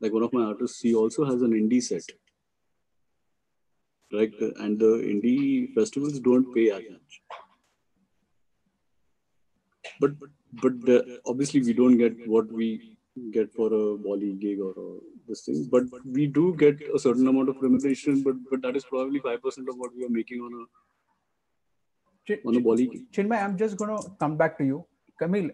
[0.00, 0.80] like one of my artists.
[0.80, 2.02] He also has an indie set,
[4.12, 4.32] right?
[4.60, 7.22] And the indie festivals don't pay as much.
[10.00, 10.12] But
[10.62, 12.96] but the, obviously we don't get what we
[13.32, 15.68] get for a volley gig or a, this thing.
[15.70, 18.22] But we do get a certain amount of remuneration.
[18.22, 20.64] But but that is probably five percent of what we are making on a
[22.28, 23.10] Ch- on a Ch- volley gig.
[23.12, 24.84] Chinmay, I'm just going to come back to you.
[25.18, 25.50] Camille,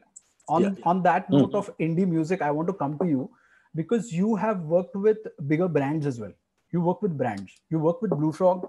[0.48, 0.70] on, Yeah.
[0.84, 1.36] on that Hmm.
[1.36, 3.30] note of indie music, I want to come to you
[3.74, 6.32] because you have worked with bigger brands as well.
[6.72, 7.52] You work with brands.
[7.70, 8.68] You work with Blue Frog.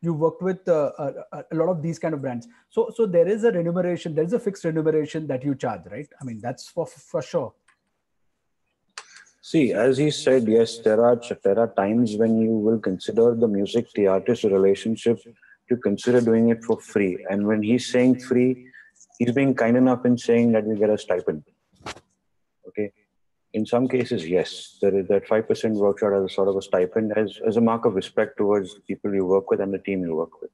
[0.00, 2.46] You worked with uh, a, a- lot of these kind of brands.
[2.68, 4.14] So, so there is a remuneration.
[4.14, 6.08] There is a fixed remuneration that you charge, right?
[6.20, 7.52] I mean, that's for for sure.
[9.40, 13.48] See, as he said, yes, there are there are times when you will consider the
[13.48, 15.18] music, the artist relationship,
[15.68, 17.24] to consider doing it for free.
[17.30, 18.68] And when he's saying free,
[19.18, 21.44] he's being kind enough in saying that we get a stipend.
[22.68, 22.92] Okay.
[23.54, 26.62] In some cases, yes, there is that five percent workshop as a sort of a
[26.62, 29.78] stipend as, as a mark of respect towards the people you work with and the
[29.78, 30.50] team you work with.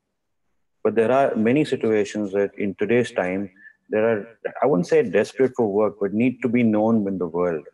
[0.84, 3.50] But there are many situations that in today's time
[3.90, 7.26] there are I wouldn't say desperate for work, but need to be known in the
[7.26, 7.66] world.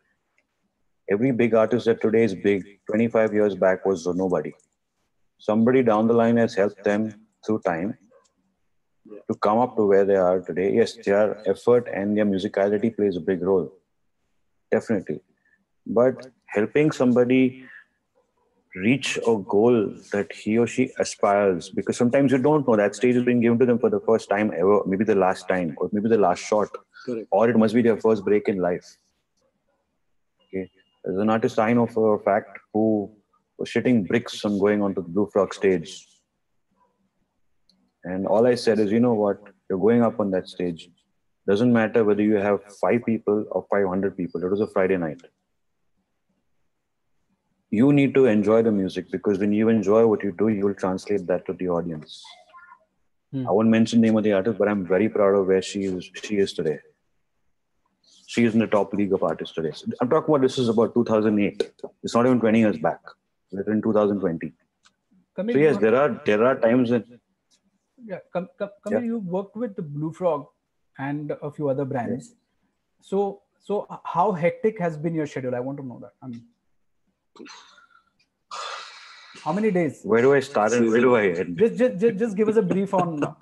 [1.09, 4.53] Every big artist that today is big, 25 years back was nobody.
[5.39, 7.13] Somebody down the line has helped them
[7.45, 7.97] through time
[9.29, 10.73] to come up to where they are today.
[10.73, 13.71] Yes, their effort and their musicality plays a big role.
[14.71, 15.19] Definitely.
[15.85, 17.65] But helping somebody
[18.75, 23.15] reach a goal that he or she aspires because sometimes you don't know that stage
[23.17, 25.89] is being given to them for the first time ever maybe the last time or
[25.91, 26.69] maybe the last shot
[27.05, 27.27] Correct.
[27.31, 28.85] or it must be their first break in life.
[30.47, 30.69] Okay?
[31.03, 33.11] There's an artist i know for a fact who
[33.57, 36.07] was shitting bricks on going onto the blue frog stage.
[38.05, 39.41] And all i said is you know what?
[39.69, 40.89] You're going up on that stage
[41.47, 45.21] doesn't matter whether you have five people or 500 people it was a friday night
[47.71, 50.73] you need to enjoy the music because when you enjoy what you do, you will
[50.75, 52.21] translate that to the audience.
[53.31, 53.47] Hmm.
[53.47, 55.83] I won't mention the name of the artist, but I'm very proud of where she
[55.83, 56.11] is.
[56.21, 56.79] She is today.
[58.27, 59.71] She is in the top league of artists today.
[60.01, 61.71] I'm talking about this is about 2008.
[62.03, 62.99] It's not even 20 years back.
[63.51, 64.53] We're in 2020.
[65.33, 67.05] Camille, So yes, there are there are times that
[68.03, 68.49] yeah, Kam,
[68.83, 70.47] Camille, you worked with the Blue Frog
[70.97, 72.35] and a few other brands.
[73.01, 75.55] So, so how hectic has been your schedule?
[75.55, 76.13] I want to know that.
[76.21, 76.43] I mean,
[79.43, 80.01] how many days?
[80.03, 81.57] where do I start and where do I end?
[81.57, 83.23] Just, just, just, just give us a brief on.
[83.23, 83.33] uh,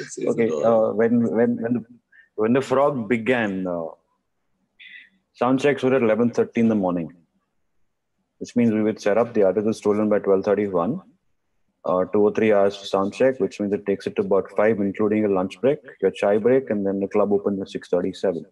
[0.00, 1.84] It's- it's okay uh, when when when the,
[2.36, 3.86] when the frog began uh,
[5.34, 7.08] sound checks were at 11.30 in the morning
[8.38, 11.00] which means we would set up the artist was stolen by 12.31
[11.84, 14.50] uh, two or three hours for sound check which means it takes it to about
[14.56, 18.44] five including a lunch break your chai break and then the club opens at 6.37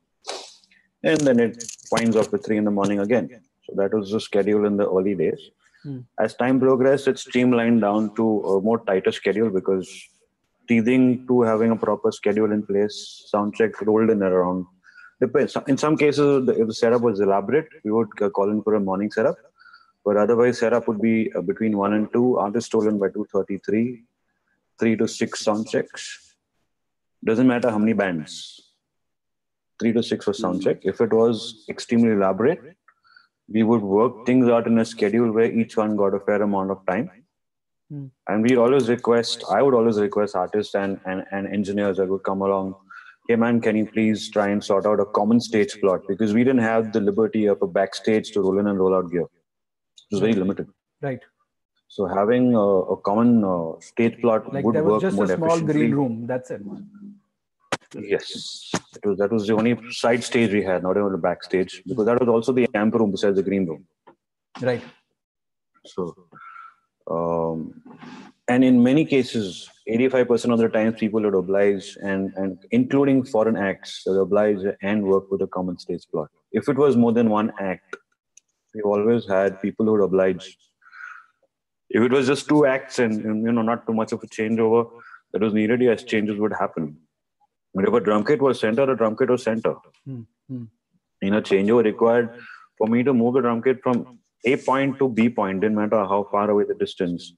[1.03, 3.29] and then it winds up at 3 in the morning again
[3.65, 5.51] so that was the schedule in the early days
[5.87, 5.99] Hmm.
[6.19, 9.89] as time progressed it streamlined down to a more tighter schedule because
[10.69, 13.25] teething to having a proper schedule in place.
[13.29, 14.67] Sound check rolled in around.
[15.21, 15.57] Depends.
[15.67, 18.75] In some cases, the, if the setup was elaborate, we would uh, call in for
[18.75, 19.37] a morning setup.
[20.07, 22.39] But otherwise, setup would be uh, between one and two.
[22.39, 24.05] Artist stolen by two thirty-three,
[24.79, 26.37] three to six sound checks.
[27.25, 28.73] Doesn't matter how many bands.
[29.81, 30.79] Three to six for sound check.
[30.85, 32.77] If it was extremely elaborate,
[33.49, 36.71] we would work things out in a schedule where each one got a fair amount
[36.71, 37.11] of time
[38.29, 42.23] and we always request i would always request artists and, and and engineers that would
[42.25, 42.75] come along
[43.29, 46.43] hey man can you please try and sort out a common stage plot because we
[46.43, 49.27] didn't have the liberty of a backstage to roll in and roll out gear
[50.11, 50.69] was very limited
[51.03, 51.21] Right.
[51.89, 55.25] so having a, a common uh, stage plot Like would there was work just more
[55.27, 56.15] a small efficiently green room.
[56.27, 56.63] That's it.
[58.15, 61.83] yes it was that was the only side stage we had not even the backstage
[61.87, 63.85] because that was also the amp room besides the green room
[64.61, 64.83] Right.
[65.85, 66.03] So,
[67.11, 67.59] um,
[68.49, 73.57] and in many cases, 85% of the times people would oblige, and, and including foreign
[73.57, 76.31] acts, they would oblige and work with a common stage plot.
[76.53, 77.97] If it was more than one act,
[78.77, 80.57] we always had people who would oblige.
[81.91, 84.27] If it was just two acts and, and, you know not too much of a
[84.27, 84.89] changeover
[85.33, 86.97] that was needed, yes, changes would happen.
[87.75, 89.75] But if a drum kit was center, a drum kit was center.
[90.05, 90.65] Hmm, hmm.
[91.23, 92.31] In a changeover required
[92.79, 96.05] for me to move the drum kit from A point to B point, didn't matter
[96.05, 97.35] how far away the distance.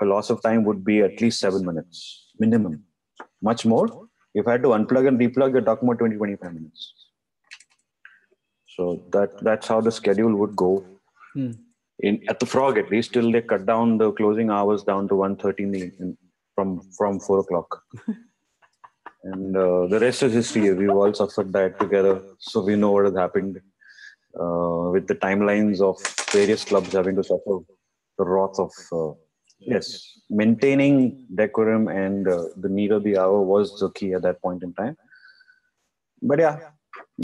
[0.00, 2.84] A loss of time would be at least seven minutes minimum.
[3.42, 4.08] Much more.
[4.34, 6.94] If I had to unplug and replug, you're talking about 20, 25 minutes.
[8.78, 10.84] So that that's how the schedule would go.
[11.34, 11.52] Hmm.
[12.00, 15.14] In at the frog at least till they cut down the closing hours down to
[15.14, 16.16] 1.30 in the
[16.54, 17.82] from from four o'clock.
[19.24, 20.72] and uh, the rest is history.
[20.72, 23.60] We've all suffered that together, so we know what has happened
[24.40, 25.96] uh, with the timelines of
[26.30, 27.58] various clubs having to suffer
[28.18, 29.12] the wrath of uh,
[29.58, 34.40] yes maintaining decorum and uh, the need of the hour was the key at that
[34.40, 34.96] point in time
[36.22, 36.58] but yeah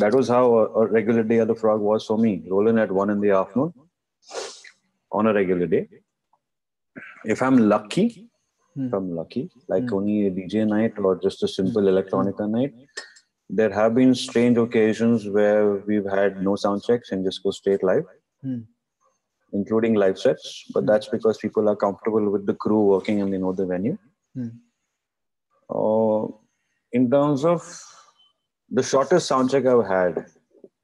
[0.03, 2.91] that was how a, a regular day of the frog was for me rolling at
[3.01, 3.73] one in the afternoon
[5.13, 5.87] on a regular day
[7.35, 8.07] if i'm lucky
[8.77, 8.87] Hmm.
[8.87, 9.43] if i'm lucky
[9.73, 9.97] like Hmm.
[9.97, 12.73] only a dj night or just a simple electronica night
[13.59, 17.85] there have been strange occasions where we've had no sound checks and just go straight
[17.91, 18.07] live
[18.43, 18.63] Hmm.
[19.59, 20.87] including live sets but Hmm.
[20.91, 23.97] that's because people are comfortable with the crew working and they know the venue
[24.35, 24.51] Hmm.
[25.71, 26.23] uh,
[26.93, 27.63] in terms of
[28.71, 30.27] the shortest sound check i've had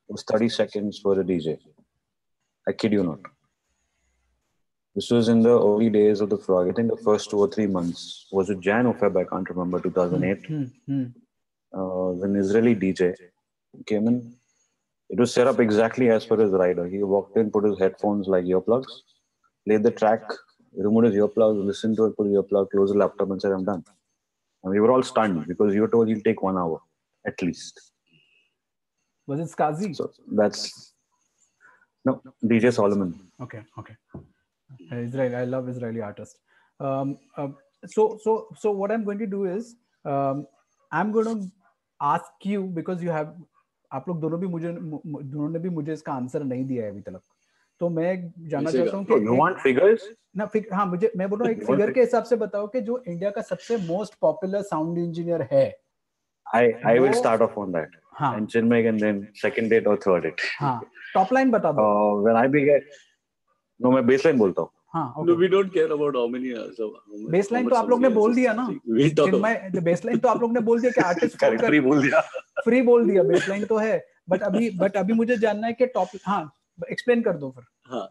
[0.09, 1.59] was 30 seconds for a dj
[2.69, 3.21] i kid you not
[4.95, 7.49] this was in the early days of the frog i think the first two or
[7.49, 11.05] three months was it jan or feb i can't remember 2008 Hmm, hmm.
[11.79, 13.15] uh, an Israeli DJ
[13.87, 14.35] came in.
[15.09, 16.87] It was set up exactly as per his rider.
[16.87, 18.93] He walked in, put his headphones like earplugs,
[19.67, 20.23] played the track,
[20.77, 23.65] removed his earplugs, listened to it, put his earplug, closed the laptop, and said, I'm
[23.65, 23.85] done.
[24.63, 26.81] And we were all stunned because you were told you'll take one hour
[27.27, 27.93] at least.
[29.27, 29.95] Was it Skazi?
[29.95, 30.95] So that's
[32.05, 33.31] no DJ Solomon.
[33.41, 33.97] Okay, okay.
[34.93, 36.39] Israel, I love Israeli artists.
[36.81, 37.49] Um, uh,
[37.87, 40.47] so, so, so what I'm going to do is, um,
[40.93, 41.51] I'm going to
[42.01, 43.35] ask you because you have
[43.93, 47.01] आप लोग दोनों भी मुझे दोनों ने भी मुझे इसका आंसर नहीं दिया है अभी
[47.01, 47.21] तक
[47.81, 50.01] तो मैं जानना चाहता हूँ कि you want figures?
[50.37, 52.81] ना फिग, हाँ मुझे मैं बोल रहा हूँ एक फिगर के हिसाब से बताओ कि
[52.81, 55.81] जो इंडिया का सबसे मोस्ट पॉपुलर साउंड इंजीनियर है
[56.55, 57.89] I I will start off on that.
[58.21, 58.37] हाँ.
[58.37, 60.41] And Chinmay can then second it or third it.
[60.59, 60.81] हाँ.
[61.15, 61.83] Top line बता दो.
[61.83, 62.81] Uh, when I began,
[63.81, 64.71] no मैं baseline बोलता हूँ.
[64.95, 65.27] हाँ, okay.
[65.27, 66.53] No, we don't care about how many.
[66.53, 66.93] Uh, so,
[67.31, 68.67] baseline तो आप लोग ने बोल दिया ना.
[68.89, 72.23] चिन्मय baseline तो आप लोग ने बोल दिया कि artist free बोल दिया.
[72.69, 74.01] Free बोल दिया baseline तो है.
[74.31, 76.43] But अभी but अभी मुझे जानना है कि top हाँ
[76.93, 77.65] explain कर दो फिर.
[77.93, 78.09] हाँ.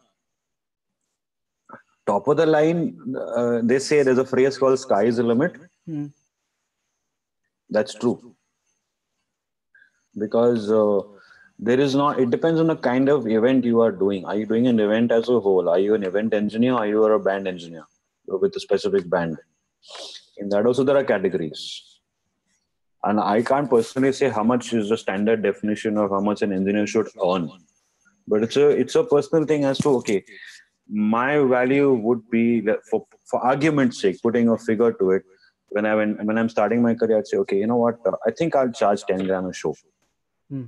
[2.07, 2.97] Top of the line,
[3.37, 6.05] uh, they say there's a phrase called "sky is the limit." Hmm.
[7.69, 8.35] That's true.
[10.17, 11.01] Because uh,
[11.59, 14.25] there is not it depends on the kind of event you are doing.
[14.25, 15.69] Are you doing an event as a whole?
[15.69, 16.73] Are you an event engineer?
[16.73, 17.83] Are you a band engineer
[18.25, 19.37] with a specific band?
[20.37, 21.85] In that also there are categories.
[23.03, 26.51] And i can't personally say how much is the standard definition of how much an
[26.51, 27.49] engineer should earn.
[28.27, 30.23] But it's a it's a personal thing as to okay
[30.89, 35.23] my value would be for for argument's sake putting a figure to it
[35.71, 38.17] when i when, when i'm starting my career i'd say okay you know what uh,
[38.27, 39.73] i think i'll charge 10 grand a show
[40.49, 40.65] Hmm.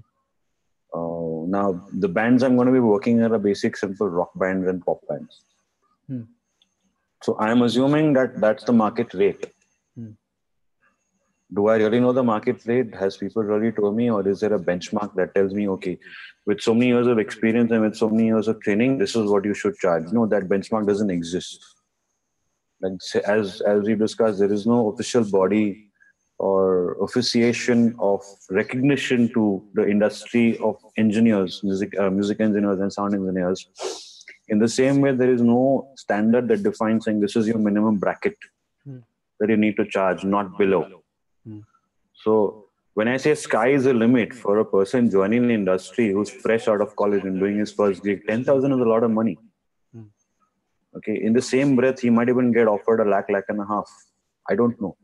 [0.94, 4.68] Uh, now, the bands I'm going to be working are a basic, simple rock bands
[4.68, 5.44] and pop bands.
[6.08, 6.22] Hmm.
[7.24, 9.52] So I'm assuming that that's the market rate.
[9.96, 10.12] Hmm.
[11.54, 12.94] Do I really know the market rate?
[12.96, 15.98] Has people really told me, or is there a benchmark that tells me, okay,
[16.46, 19.30] with so many years of experience and with so many years of training, this is
[19.30, 20.12] what you should charge?
[20.12, 21.76] No, that benchmark doesn't exist.
[22.82, 22.94] Like
[23.26, 25.92] as as we discussed, there is no official body
[26.40, 33.14] or officiation of recognition to the industry of engineers, music, uh, music engineers and sound
[33.14, 33.68] engineers.
[34.48, 37.98] In the same way, there is no standard that defines saying this is your minimum
[37.98, 38.36] bracket
[38.84, 38.98] hmm.
[39.40, 41.04] that you need to charge, not below.
[41.46, 41.60] Hmm.
[42.24, 42.66] So
[42.96, 46.68] when I say sky is the limit for a person joining the industry who's fresh
[46.68, 49.38] out of college and doing his first gig, 10,000 is a lot of money.
[50.98, 51.22] Okay.
[51.22, 53.90] In the same breath, he might even get offered a lakh, lakh and a half.
[54.50, 54.98] I don't know.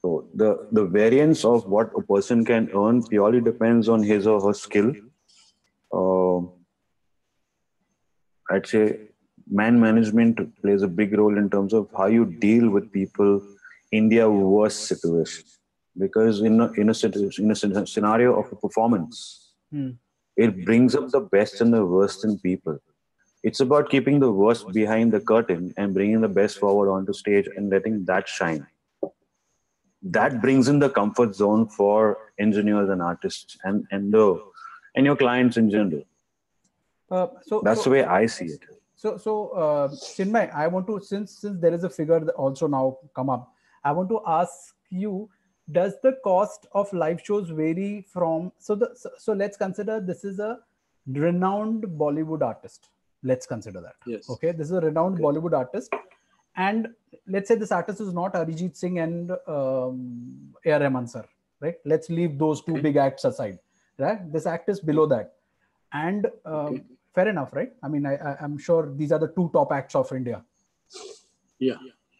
[0.00, 4.40] So the, the variance of what a person can earn purely depends on his or
[4.46, 4.92] her skill.
[5.92, 6.40] Uh,
[8.50, 8.98] I'd say
[9.50, 13.40] man management plays a big role in terms of how you deal with people
[13.92, 15.44] in their worst situation.
[15.96, 16.94] Because in a, in a,
[17.38, 19.90] in a scenario of a performance, hmm.
[20.36, 22.78] it brings up the best and the worst in people.
[23.44, 27.46] It's about keeping the worst behind the curtain and bringing the best forward onto stage
[27.54, 28.66] and letting that shine.
[30.02, 34.26] That brings in the comfort zone for engineers and artists and and the
[34.94, 36.02] and your clients in general.
[37.10, 38.64] Uh, so that's so, the way i see it.
[38.96, 42.66] So so uh, Chinmay, i want to since since there is a figure that also
[42.66, 43.52] now come up
[43.84, 44.74] i want to ask
[45.04, 45.28] you
[45.72, 50.24] does the cost of live shows vary from so the so, so let's consider this
[50.24, 50.58] is a
[51.06, 52.90] renowned bollywood artist
[53.30, 55.24] let's consider that yes okay this is a renowned okay.
[55.24, 55.92] bollywood artist
[56.56, 56.88] and
[57.26, 60.80] let's say this artist is not Arijit Singh and um, A.R.
[60.80, 61.24] Rahman sir,
[61.60, 61.74] right?
[61.84, 62.82] Let's leave those two okay.
[62.82, 63.58] big acts aside,
[63.98, 64.32] right?
[64.32, 65.34] This act is below that,
[65.92, 66.82] and um, okay.
[67.14, 67.72] fair enough, right?
[67.82, 70.42] I mean, I, I, am sure these are the two top acts of India.
[71.58, 71.74] Yeah.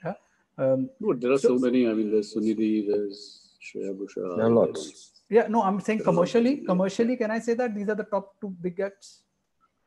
[0.05, 0.15] Yeah.
[0.59, 1.89] Um, no, there are so, so, many.
[1.89, 4.37] I mean, there's Sunidhi, there's Shreya Ghoshal.
[4.37, 5.11] There are lots.
[5.29, 6.59] Yeah, no, I'm saying commercially.
[6.59, 9.24] Commercially, can I say that these are the top two big acts?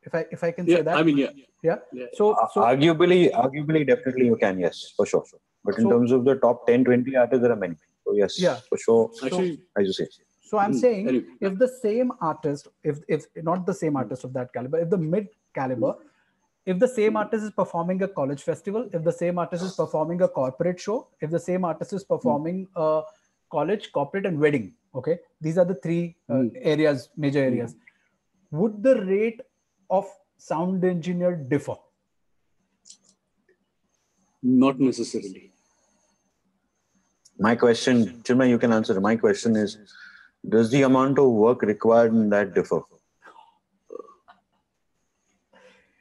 [0.08, 0.96] If I if I can yeah, say that.
[0.96, 1.30] I mean, yeah,
[1.62, 1.76] yeah.
[1.92, 2.06] yeah.
[2.14, 4.58] So, so arguably, arguably, definitely you can.
[4.58, 5.24] Yes, for sure.
[5.64, 7.76] But in so, terms of the top 10, 20 artists, there are many.
[8.04, 9.10] So yes, yeah, for sure.
[9.24, 10.06] Actually, as you say.
[10.50, 11.26] So I'm mm, saying, anyway.
[11.40, 15.00] if the same artist, if if not the same artist of that caliber, if the
[15.14, 15.94] mid caliber,
[16.64, 20.22] if the same artist is performing a college festival, if the same artist is performing
[20.22, 22.86] a corporate show, if the same artist is performing mm.
[22.86, 23.02] a
[23.50, 26.50] college, corporate, and wedding, okay, these are the three uh, mm.
[26.74, 27.76] areas, major areas.
[28.50, 29.42] Would the rate
[29.90, 31.76] of sound engineer differ?
[34.42, 35.52] Not necessarily.
[37.38, 39.00] My question, Chinmay, you can answer.
[39.00, 39.78] My question is,
[40.48, 42.80] does the amount of work required in that differ?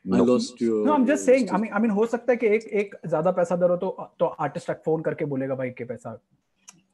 [0.09, 0.85] I lost your.
[0.85, 1.51] No, I'm just saying.
[1.51, 4.11] I mean, I mean, हो सकता है कि एक एक ज़्यादा पैसा दे रहा तो
[4.19, 6.17] तो आर्टिस्ट फ़ोन करके बोलेगा भाई के पैसा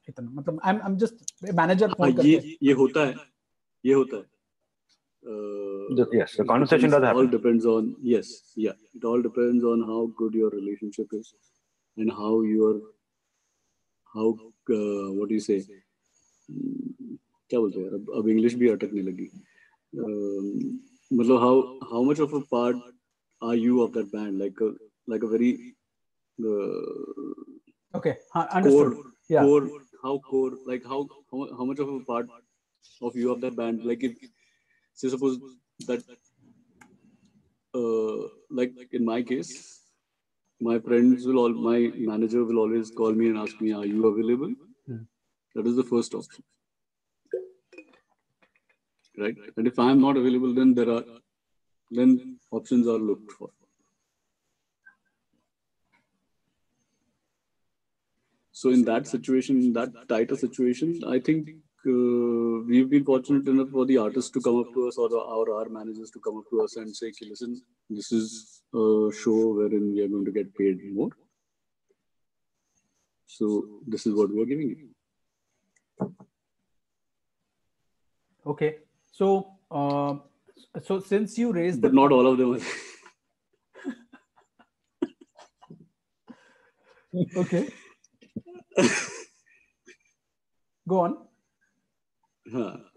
[0.08, 3.14] इतना मतलब I am just manager phone करके ये ये होता है
[3.86, 4.22] ये होता है
[5.31, 9.81] uh, yes the conversation does happen all depends on yes yeah it all depends on
[9.91, 11.33] how good your relationship is
[11.97, 12.73] and how your
[14.13, 14.27] how
[14.77, 15.59] uh, what do you say
[17.49, 19.27] क्या बोलते हैं अब अब इंग्लिश भी अटकने लगी
[21.19, 21.53] मतलब how
[21.91, 22.81] how much of a part
[23.49, 24.69] are you of that band like a
[25.13, 25.51] like a very
[26.39, 28.15] uh, okay
[28.57, 29.05] understood core
[29.35, 29.69] yeah core
[30.03, 30.99] how core like how,
[31.31, 32.27] how how much of a part
[33.01, 34.29] of you of that band like if
[34.94, 35.38] say suppose
[35.88, 36.02] that
[37.74, 38.28] uh
[38.58, 39.52] like in my case
[40.60, 41.78] my friends will all my
[42.10, 44.52] manager will always call me and ask me are you available?
[44.86, 45.02] Hmm.
[45.54, 46.44] that is the first option.
[49.18, 49.36] Right?
[49.56, 51.04] And if i am not available then there are
[51.90, 53.50] then options are looked for.
[58.52, 61.50] So in that situation in that tighter situation i think
[61.86, 65.58] uh, we've been fortunate enough for the artists to come up to us or, or
[65.58, 67.60] our managers to come up to us and say "Okay, listen
[67.90, 71.10] this is a show wherein we are going to get paid more.
[73.26, 74.88] So this is what we are giving you.
[78.46, 78.78] Okay.
[79.12, 80.16] So uh,
[80.82, 82.60] so since you raised but not all of them
[87.36, 87.68] okay.
[90.88, 91.16] Go on.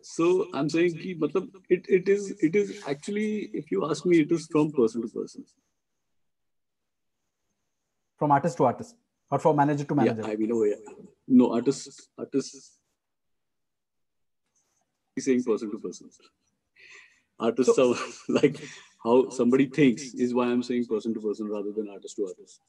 [0.02, 4.20] So I'm saying ki, matlab, it, it is it is actually if you ask me
[4.20, 5.45] it is from person to person.
[8.18, 8.95] from artist to artist
[9.32, 10.76] or from manager to manager Yeah, I mean oh yeah.
[11.28, 12.80] No artist artist
[15.16, 16.10] he's saying person to person.
[17.39, 17.95] Artists are
[18.30, 18.60] like
[19.04, 22.62] how somebody thinks is why I'm saying person to person rather than artist to artist.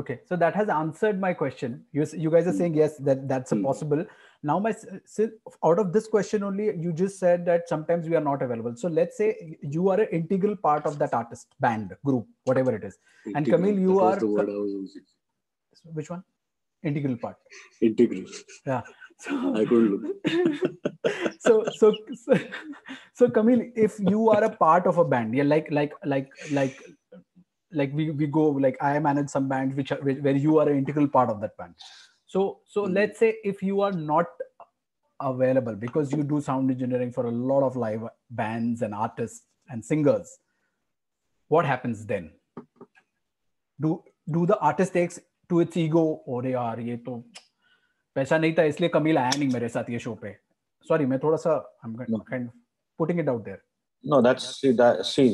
[0.00, 3.52] Okay so that has answered my question you, you guys are saying yes that that's
[3.52, 3.62] a Hmm.
[3.68, 4.04] possible
[4.50, 4.72] now my
[5.70, 8.88] out of this question only you just said that sometimes we are not available so
[8.88, 9.28] let's say
[9.76, 13.58] you are an integral part of that artist band group whatever it is And Integral,
[13.58, 15.04] Camille, you that are- the word I was using.
[15.98, 16.24] Which one
[16.90, 17.36] integral part
[17.90, 18.24] Integral.
[18.66, 18.82] yeah
[19.24, 20.72] so I couldn't look.
[21.46, 21.86] so so
[22.24, 22.32] so,
[23.18, 26.28] so Camille, if you are a part of a band, yeah, like like like
[26.58, 26.80] like
[27.71, 30.67] like we, we go like I manage some bands which are which, where you are
[30.69, 31.75] an integral part of that band.
[32.25, 32.93] So so Mhm.
[32.99, 34.25] let's say if you are not
[35.19, 39.83] available because you do sound engineering for a lot of live bands and artists and
[39.83, 40.37] singers,
[41.49, 42.31] what happens then?
[43.79, 44.03] Do
[44.37, 47.17] do the artist takes to its ego और यार ये तो
[48.15, 50.35] पैसा नहीं था इसलिए कमील आया नहीं मेरे साथ ये शो पे
[50.87, 51.53] सॉरी मैं थोड़ा सा
[51.83, 52.19] I'm No.
[52.31, 52.53] kind of
[53.01, 53.61] putting it out there
[54.03, 55.29] No, that's see that see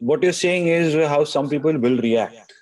[0.00, 2.52] what you're saying is how some people will react.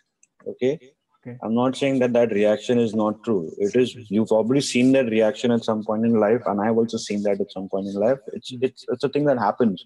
[0.46, 0.78] Okay.
[1.26, 1.36] Okay.
[1.42, 3.50] I'm not saying that that reaction is not true.
[3.58, 3.94] It is.
[4.08, 7.40] You've probably seen that reaction at some point in life, and I've also seen that
[7.40, 8.18] at some point in life.
[8.32, 9.84] It's it's it's a thing that happens,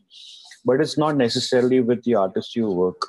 [0.65, 3.07] but it's not necessarily with the artist you work.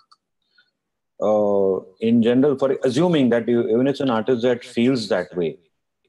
[1.22, 5.58] Uh, in general, for assuming that you even it's an artist that feels that way,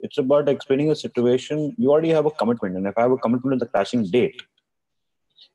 [0.00, 1.74] it's about explaining a situation.
[1.78, 4.40] You already have a commitment, and if I have a commitment with the clashing date,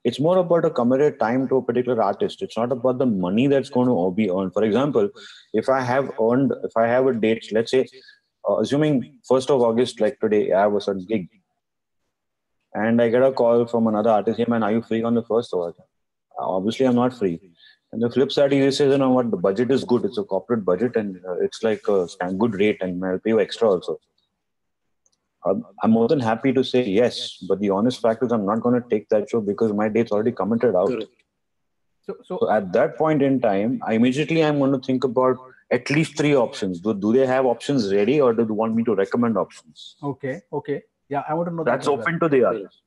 [0.03, 2.41] it's more about a committed time to a particular artist.
[2.41, 4.53] It's not about the money that's going to be earned.
[4.53, 5.09] For example,
[5.53, 7.87] if I have earned, if I have a date, let's say,
[8.47, 11.27] uh, assuming 1st of August, like today, I have a certain gig,
[12.73, 15.23] and I get a call from another artist, hey man, are you free on the
[15.23, 15.75] 1st or?
[16.41, 17.37] Obviously, I'm not free.
[17.91, 20.05] And the flip side, is, he says, you know what, the budget is good.
[20.05, 23.39] It's a corporate budget and uh, it's like a good rate and I'll pay you
[23.41, 23.99] extra also.
[25.45, 28.61] I'm I'm more than happy to say yes, but the honest fact is I'm not
[28.61, 30.89] going to take that show because my date's already committed out.
[32.07, 35.37] So so So at that point in time, I immediately I'm going to think about
[35.71, 36.79] at least three options.
[36.81, 39.95] Do, do they have options ready or do they want me to recommend options?
[40.03, 42.01] okay okay yeah I want to know That's that as well.
[42.07, 42.81] open to the artist.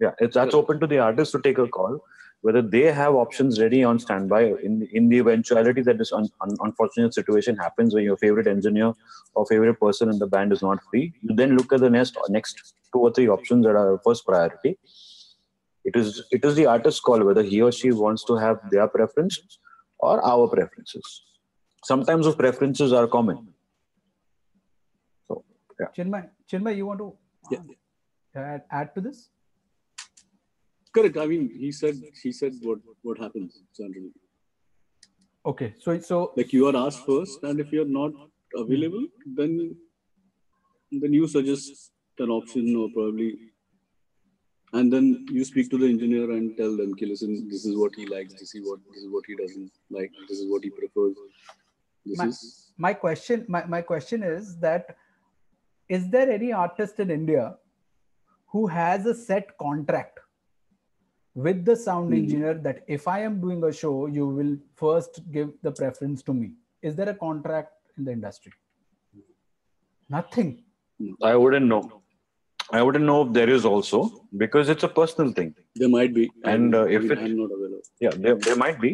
[0.00, 2.00] Yeah, it's that's open to the artist to take a call
[2.42, 6.56] whether they have options ready on standby in in the eventuality that this un, un,
[6.66, 8.92] unfortunate situation happens where your favorite engineer
[9.34, 11.04] or favorite person in the band is not free.
[11.22, 14.76] You then look at the next next two or three options that are first priority.
[15.84, 18.88] It is it is the artist's call whether he or she wants to have their
[18.96, 19.58] preference
[19.98, 21.22] or our preferences.
[21.84, 23.38] Sometimes those preferences are common.
[25.28, 25.44] So
[25.80, 25.86] yeah.
[25.96, 27.12] Chinmay Chinmay you want to
[27.50, 28.42] Yeah.
[28.42, 29.30] add, add to this
[30.94, 31.16] Correct.
[31.16, 34.12] I mean, he said he said what what happens generally.
[35.50, 38.12] okay so so Like you are asked first, and if you are not
[38.62, 39.32] available, hmm.
[39.38, 39.54] then
[41.04, 41.90] then you suggest
[42.24, 43.30] an option or probably,
[44.80, 45.06] and then
[45.38, 48.34] you speak to the engineer and tell them, "Okay, listen, this is what he likes.
[48.42, 50.12] This is what this is what he doesn't like.
[50.28, 51.16] This is what he prefers.
[52.10, 52.38] This My- is
[52.84, 54.96] my question my, my question is that
[55.96, 57.42] is there any artist in india
[58.54, 60.21] who has a set contract
[61.34, 62.14] with the sound Hmm.
[62.20, 66.34] engineer that if i am doing a show you will first give the preference to
[66.40, 66.48] me
[66.82, 68.52] is there a contract in the industry
[70.14, 70.48] Nothing.
[71.22, 72.02] I wouldn't know.
[72.70, 74.00] I wouldn't know if there is also
[74.36, 75.54] because it's a personal thing.
[75.74, 76.24] There might be.
[76.44, 77.86] And, uh, I if mean, it- I'm not aware of.
[77.98, 78.90] Yeah, there, there might be.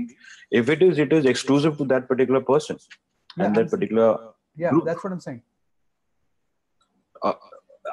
[0.61, 4.07] If it is, it is exclusive to that particular person Yeah, and I'm that particular.
[4.57, 4.85] Yeah, Group.
[4.85, 5.43] that's what I'm saying.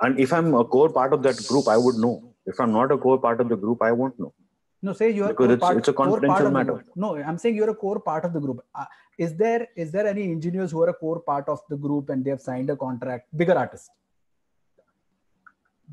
[0.02, 2.35] And if I'm a core part of that group, I would know.
[2.46, 4.34] If I'm not a core part of the group, I won't know.
[4.82, 6.84] No, say you're Because core it's- part, it's a confidential matter.
[6.96, 8.60] No, I'm saying you're a core part of the group.
[8.74, 8.86] Uh,
[9.18, 12.24] is there is there any engineers who are a core part of the group and
[12.26, 13.90] they have signed a contract, bigger artist?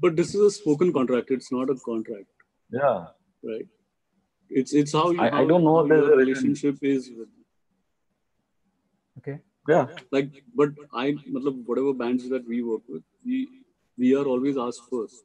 [0.00, 1.30] But this is a spoken contract.
[1.30, 2.26] It's not a contract,
[2.70, 3.07] Yeah.
[3.53, 3.66] right?
[4.50, 5.20] It's it's how you.
[5.20, 7.28] I- I don't know how if there's a- relationship is with
[9.18, 9.38] Okay.
[9.68, 9.86] Yeah.
[10.11, 10.30] like
[10.61, 13.36] but i matlab, whatever bands that we work with we
[14.05, 15.24] we are always asked first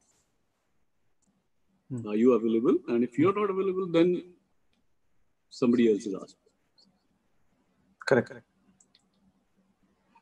[1.89, 2.07] Hmm.
[2.11, 4.09] are you available and if you're not available then
[5.49, 6.37] somebody else is asked
[8.07, 8.29] Correct.
[8.29, 8.45] Correct.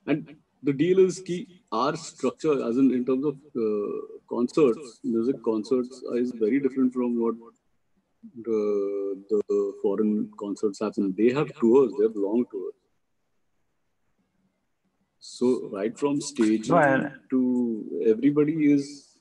[0.07, 3.35] And the deal is key our structure as in in terms of
[3.65, 3.97] uh,
[4.33, 7.35] concerts music concerts is very different from what
[8.47, 8.61] the
[9.29, 9.41] the
[9.83, 10.13] foreign
[10.43, 12.75] concerts happen they have tours they have long tours
[15.19, 16.81] so right from stage No,
[17.29, 17.41] to
[18.13, 19.14] everybody is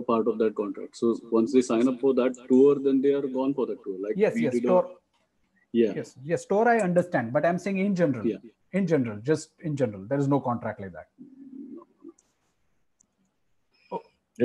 [0.00, 3.12] a part of that contract so once they sign up for that tour then they
[3.18, 4.82] are gone for that tour like Yes, yes, did a-
[5.80, 6.66] yeah Yes, yes, store.
[6.74, 8.26] I understand, but I'm saying in general.
[8.26, 8.38] Yeah.
[8.78, 11.08] In general, just in general, there is no contract like that.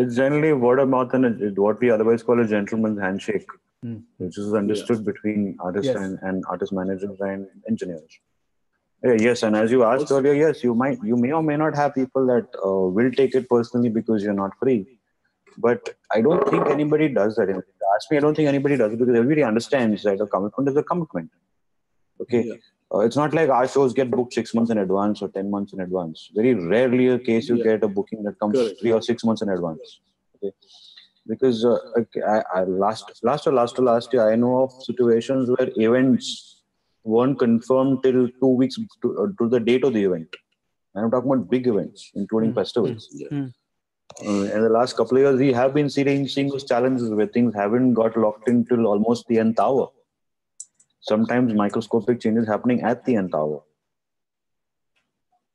[0.02, 3.46] It's generally word of mouth and what we otherwise call a gentleman's handshake,
[3.84, 3.98] Hmm.
[4.18, 6.02] which is understood between artists Yes.
[6.04, 8.18] and, and artist managers and engineers.
[9.04, 11.58] Yeah, yes, and as you asked Also- earlier, yes, you might, you may or may
[11.58, 15.00] not have people that uh, will take it personally because you're not free.
[15.58, 17.50] But I don't think anybody does that.
[17.50, 17.64] If you
[17.96, 20.76] ask me, I don't think anybody does it because everybody understands that a commitment is
[20.78, 21.30] a commitment.
[22.22, 22.44] Okay.
[22.46, 22.54] Yeah.
[22.94, 25.74] Uh, it's not like our shows get booked six months in advance or 10 months
[25.74, 26.30] in advance.
[26.36, 27.64] Very rarely a case you Yeah.
[27.64, 28.80] get a booking that comes Correct.
[28.80, 30.00] three or six months in advance.
[30.36, 30.54] Okay.
[31.28, 31.78] Because uh,
[32.28, 36.62] I, I last, last or last or last year, I know of situations where events
[37.04, 40.28] weren't confirmed till two weeks to, uh, to the date of the event.
[40.94, 42.56] And I'm talking about big events, including Hmm.
[42.56, 43.10] festivals.
[43.14, 43.48] Yeah.
[44.26, 47.28] Uh, in the last couple of years, we have been seeing, seeing those challenges where
[47.28, 49.90] things haven't got locked in till almost the nth hour.
[51.02, 53.64] Sometimes microscopic changes happening at the nth hour.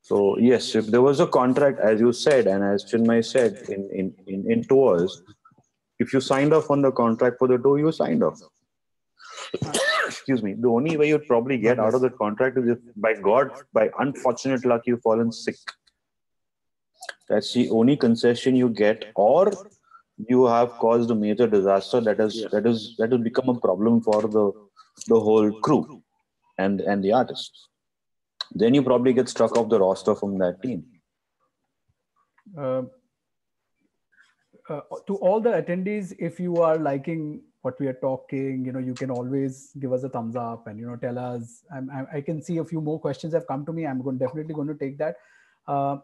[0.03, 3.89] So yes, if there was a contract, as you said, and as Chinmay said, in,
[3.93, 5.23] in, in, in tours,
[5.99, 8.41] if you signed off on the contract for the tour, you signed off.
[10.07, 10.55] Excuse me.
[10.55, 13.91] The only way you'd probably get out of the contract is if, by God, by
[13.99, 15.57] unfortunate luck, you've fallen sick.
[17.29, 19.53] That's the only concession you get, or
[20.27, 22.49] you have caused a major disaster that is yeah.
[22.53, 24.53] that is that has become a problem for the
[25.07, 26.03] the whole crew
[26.59, 27.69] and and the artist.
[28.53, 30.85] Then you probably get struck off the roster from that team.
[32.57, 32.83] Uh,
[34.71, 38.79] uh, to all the attendees, if you are liking what we are talking, you know,
[38.79, 41.63] you can always give us a thumbs up and you know tell us.
[41.75, 43.87] I'm, I, I can see a few more questions have come to me.
[43.87, 45.17] I'm going definitely going to take that.
[45.67, 45.99] Uh,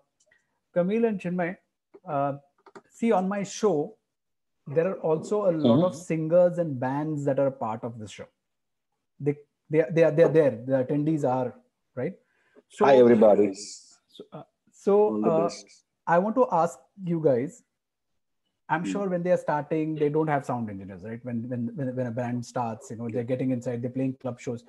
[0.74, 1.56] Camille and Chinmay,
[2.08, 2.32] uh,
[2.90, 3.96] see on my show,
[4.66, 8.26] there are also a lot of singers and bands that are part of this show.
[9.20, 9.36] They
[9.70, 10.50] they are, they are there.
[10.70, 11.54] The attendees are
[11.94, 12.14] right.
[12.68, 13.54] So Hi everybody.
[13.54, 14.94] so, uh, so
[15.24, 15.50] uh,
[16.06, 17.62] I want to ask you guys.
[18.68, 18.90] I'm Hmm.
[18.90, 21.20] sure when they are starting, they don't have sound engineers, right?
[21.24, 24.40] When when when, when a band starts, you know, they're getting inside, they're playing club
[24.40, 24.64] shows.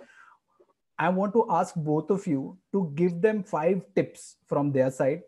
[1.00, 5.24] I want to ask both of you to give them five tips from their side,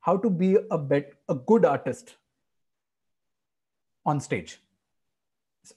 [0.00, 2.16] how to be a bet a good artist
[4.06, 4.58] on stage.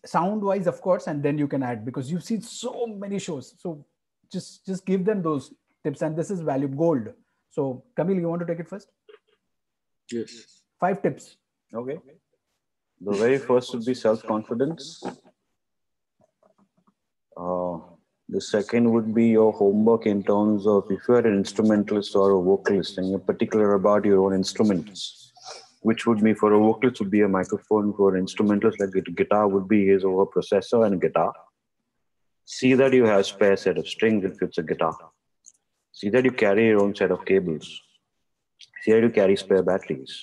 [0.06, 3.54] Sound wise, of course, and then you can add because you've seen so many shows.
[3.60, 3.86] So
[4.32, 5.54] just just give them those
[5.84, 7.10] tips, and this is value gold.
[7.50, 8.90] So Camille, you want to take it first?
[10.12, 11.38] yes Five tips.
[11.74, 11.98] Okay.
[13.00, 15.02] The very first would be self confidence.
[17.38, 17.78] Uh,
[18.34, 22.32] the second would be your homework in terms of if you are an instrumentalist or
[22.32, 25.32] a vocalist and you're particular about your own instruments,
[25.82, 29.02] which would be for a vocalist would be a microphone, for an instrumentalist like a
[29.12, 31.32] guitar would be his or her processor and guitar.
[32.46, 34.98] See that you have spare set of strings if it's a guitar.
[35.92, 37.80] See that you carry your own set of cables.
[38.82, 40.20] See that you carry spare batteries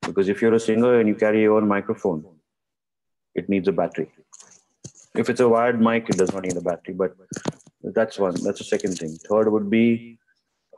[0.00, 2.24] because if you're a singer and you carry your own microphone,
[3.36, 4.10] it needs a battery
[5.15, 6.93] If it's a wired mic, it does not need a battery.
[6.93, 7.15] But
[7.83, 8.35] that's one.
[8.43, 9.17] That's the second thing.
[9.29, 10.19] Third would be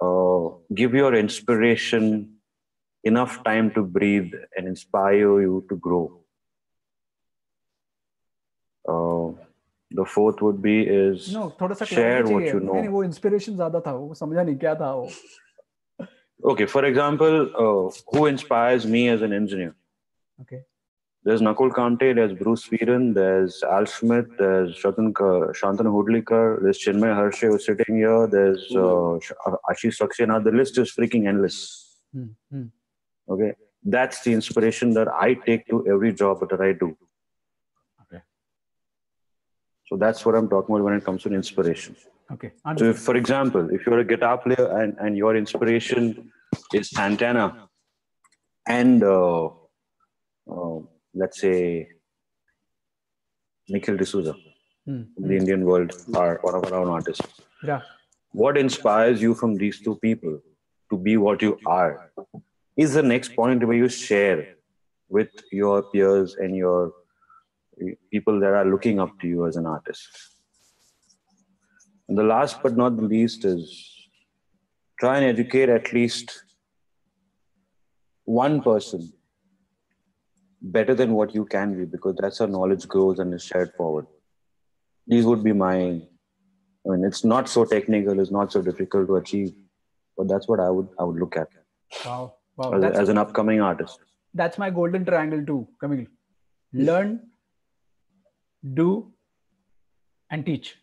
[0.01, 2.35] uh, give your inspiration
[3.03, 6.21] enough time to breathe and inspire you to grow.
[8.87, 9.31] Uh,
[9.91, 12.73] the fourth would be is no थोड़ा सा share clarity what चाहिए you know.
[12.73, 15.09] नहीं नहीं, वो inspiration ज्यादा था वो समझा नहीं क्या था वो
[16.43, 19.75] okay, for example, uh, who inspires me as an engineer?
[20.41, 20.63] Okay.
[21.24, 27.14] There's Nakul Kamte, there's Bruce Fearon, there's Al Schmitt, there's Shatan, Shantanu Hudlikar, there's Chinmay
[27.18, 29.18] Harshe who's sitting here, there's uh,
[29.70, 30.44] Ashish Saxena.
[30.44, 31.96] The list is freaking endless.
[32.14, 32.64] Mm-hmm.
[33.30, 33.54] Okay.
[33.82, 36.94] That's the inspiration that I take to every job that I do.
[38.02, 38.22] Okay.
[39.86, 41.96] So that's what I'm talking about when it comes to inspiration.
[42.32, 42.52] Okay.
[42.76, 46.32] So, if, for example, if you're a guitar player and, and your inspiration
[46.72, 47.68] is Santana
[48.66, 49.46] and uh,
[50.50, 50.80] uh,
[51.14, 51.88] let's say
[53.68, 54.34] Nikhil D'Souza,
[54.86, 55.02] Hmm.
[55.16, 57.26] the Indian world, are one of our own artists.
[57.62, 57.80] Yeah.
[58.32, 60.40] What inspires you from these two people
[60.90, 62.10] to be what you are
[62.76, 64.56] is the next point where you share
[65.08, 66.92] with your peers and your
[68.10, 70.08] people that are looking up to you as an artist.
[72.08, 73.64] And the last but not the least is
[75.00, 76.44] try and educate at least
[78.24, 79.13] one person
[80.72, 84.06] better than what you can be because that's how knowledge grows and is shared forward.
[85.06, 89.16] These would be my, I mean, it's not so technical, it's not so difficult to
[89.16, 89.52] achieve,
[90.16, 91.48] but that's what I would I would look at
[92.06, 92.34] Wow.
[92.56, 92.72] Wow.
[92.74, 93.98] as, That's, as an upcoming artist.
[94.32, 96.06] that's my golden triangle too, Camille.
[96.72, 96.80] Hmm.
[96.88, 97.20] Learn,
[98.74, 99.12] do,
[100.30, 100.76] and teach.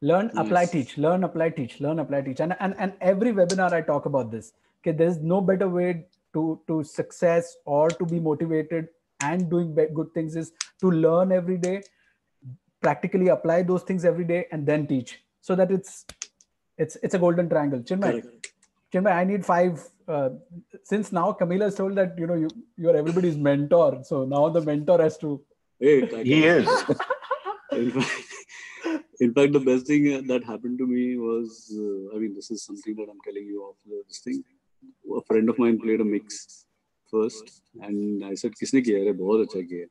[0.00, 0.96] Learn, apply, teach.
[0.96, 1.80] Learn, apply, teach.
[1.80, 2.40] Learn, apply, teach.
[2.40, 4.52] And, and and every webinar I talk about this.
[4.80, 8.88] Okay, there's no better way to to success or to be motivated
[9.20, 11.82] and doing good things is to learn every day,
[12.80, 15.20] practically apply those things every day, and then teach.
[15.40, 16.06] So that it's
[16.76, 17.80] it's it's a golden triangle.
[17.80, 18.52] Chinmay, Correct.
[18.92, 19.82] Chinmay, I need five.
[20.06, 20.30] Uh,
[20.84, 24.48] since now Camila has told that you know you you are everybody's mentor, so now
[24.48, 25.40] the mentor has to.
[25.80, 26.66] Hey, He is.
[27.72, 28.10] in fact,
[29.20, 32.50] in fact, the best thing uh, that happened to me was, uh, I mean, this
[32.50, 34.42] is something that I'm telling you off the, this thing
[35.17, 36.65] A friend of mine played a mix
[37.13, 37.51] first,
[37.87, 39.13] and I said, "किसने किया है?
[39.23, 39.89] बहुत अच्छा किया है."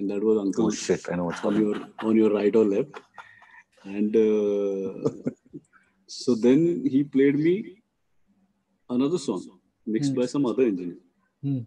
[0.00, 1.68] And that was Uncle oh shit, I know what's on coming.
[1.68, 2.98] your on your right or left.
[3.96, 5.10] And uh,
[6.06, 6.64] so then
[6.94, 7.54] he played me
[8.96, 9.42] another song
[9.96, 10.18] mixed Hmm.
[10.20, 10.98] by some other engineer.
[11.46, 11.60] Hmm.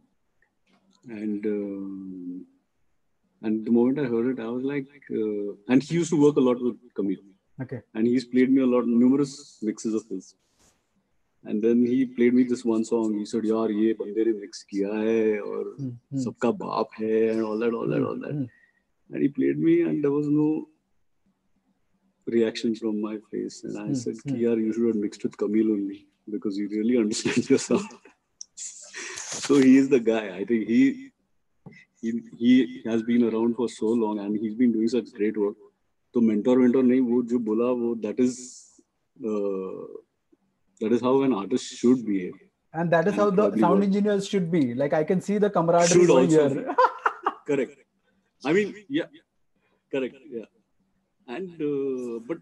[1.22, 2.46] And um,
[3.42, 4.88] and the moment I heard it, I was like,
[5.24, 7.26] uh, and he used to work a lot with Camille,
[7.66, 7.82] Okay.
[7.96, 9.34] and he's played me a lot, numerous
[9.70, 10.36] mixes of his.
[11.47, 13.15] And then he played me this one song.
[13.19, 17.19] He said, "यार ये बंदे ने mix किया है और Hmm, hmm, सबका बाप है
[17.33, 18.45] and all that, all that, all that." hmm.
[19.13, 20.47] And he played me, and there was no
[22.27, 23.63] reaction from my face.
[23.65, 24.31] And I Hmm, said, hmm.
[24.31, 25.99] "Ki yaar, you should have mixed with Camille only
[26.37, 27.91] because you really understand your sound.
[28.57, 30.23] so he is the guy.
[30.37, 31.11] I think he,
[32.01, 32.53] he he
[32.87, 35.57] has been around for so long and he's been doing such great work.
[36.15, 38.35] तो mentor mentor नहीं वो जो बोला वो that is
[39.31, 39.85] uh,
[40.85, 42.21] that is how an artist should be,
[42.73, 43.85] and that is and how the sound work.
[43.89, 44.63] engineers should be.
[44.83, 46.77] Like i can see the camaraderie should also here.
[47.47, 47.79] correct.
[48.45, 49.07] I mean yeah.
[49.93, 50.51] Correct yeah.
[51.37, 52.39] And uh, but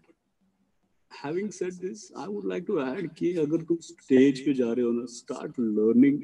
[1.23, 4.87] having said this i would like to add ki agar tum stage pe ja rahe
[4.87, 6.17] ho na start learning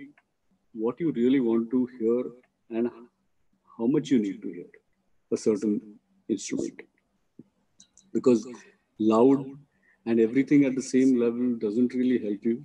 [0.85, 2.23] what you really want to hear
[2.79, 2.91] and
[3.77, 4.69] how much you need to hear
[5.31, 5.79] a certain
[6.27, 6.81] instrument.
[8.13, 8.47] Because
[8.99, 9.45] loud
[10.08, 12.56] and everything at the same level doesn't really help you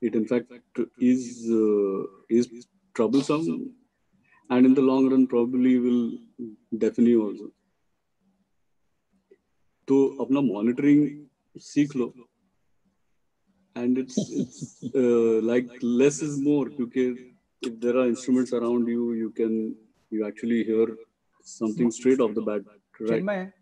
[0.00, 0.80] it in fact
[1.12, 1.24] is
[1.62, 2.00] uh,
[2.38, 2.48] is
[2.94, 3.46] troublesome
[4.50, 6.02] and in the long run probably will
[6.84, 7.50] deafen you also
[9.88, 11.02] तो अपना monitoring
[11.70, 12.12] सीख लो
[13.76, 14.58] and it's it's
[15.00, 15.70] uh, like
[16.02, 17.04] less is more क्योंकि
[17.68, 19.54] if there are instruments around you you can
[20.10, 20.86] you actually hear
[21.52, 22.62] something straight off the bat
[23.00, 23.52] right Chinmay,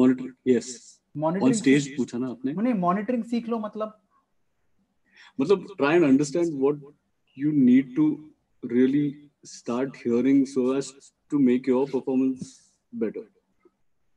[0.00, 0.68] monitor yes
[1.15, 1.87] Monitoring stage
[3.25, 3.93] सीख लो मतलब।
[5.39, 6.81] मतलब try and understand what
[7.37, 8.07] you need to
[8.63, 9.05] really
[9.45, 10.91] start hearing so as
[11.31, 12.59] to make your performance
[12.93, 13.27] better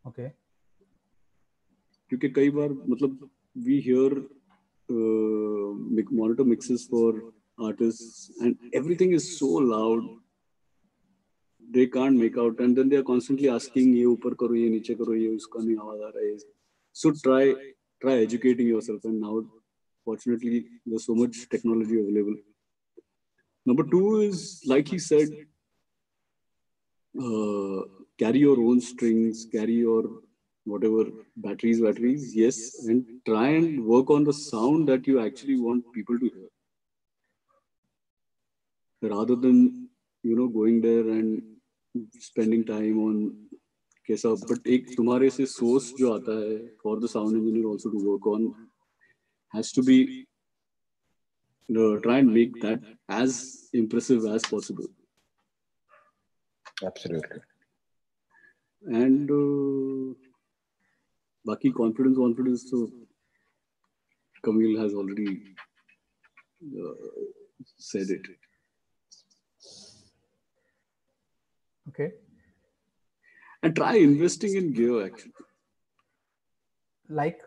[0.04, 0.28] okay
[2.10, 3.28] क्योंकि कई बार मतलब
[3.66, 4.14] we hear
[6.12, 7.20] monitor mixes for
[7.66, 10.08] artists and everything is so loud
[11.62, 14.94] they can't make out and then they are constantly asking ये ऊपर करो ये नीचे
[14.94, 16.36] करो ये उसका नहीं आवाज़ आ रहा है
[17.00, 17.44] so try
[18.02, 19.34] try educating yourself and now
[20.04, 22.36] fortunately there's so much technology available.
[23.66, 25.28] Number two is like he said
[27.22, 27.80] uh,
[28.18, 30.04] carry your own strings carry your
[30.64, 31.04] whatever
[31.36, 36.18] batteries batteries yes and try and work on the sound that you actually want people
[36.18, 36.48] to hear.
[39.10, 39.88] Rather than
[40.22, 41.42] you know going there and
[42.30, 43.16] spending time on
[44.07, 48.09] कैसा but एक तुम्हारे से source जो आता है for the sound engineer also to
[48.11, 48.53] work on
[49.53, 50.25] has to be
[51.69, 54.85] you know, try and make that as impressive as possible.
[56.83, 57.39] Absolutely.
[58.83, 60.15] And uh,
[61.45, 62.69] Baki confidence, confidence.
[62.69, 62.89] So
[64.43, 65.55] Camille has already
[66.61, 66.93] uh,
[67.77, 68.25] said it.
[71.89, 72.11] Okay.
[73.66, 75.32] And try investing in gear actually.
[77.20, 77.40] Like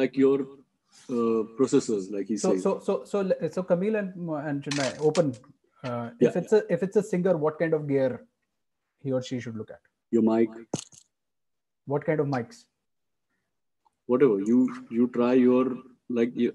[0.00, 2.62] Like your uh, processors, like he so said.
[2.66, 3.18] so so so
[3.56, 4.08] so Camille and
[4.50, 5.32] and Chinmay, open.
[5.84, 6.40] Uh, if Yeah.
[6.42, 8.10] it's a if it's a singer, what kind of gear
[9.04, 9.80] he or she should look at?
[10.16, 10.50] your mic,
[11.92, 12.64] What kind of mics?
[14.12, 14.58] whatever you
[14.96, 15.62] you try your
[16.20, 16.50] like you,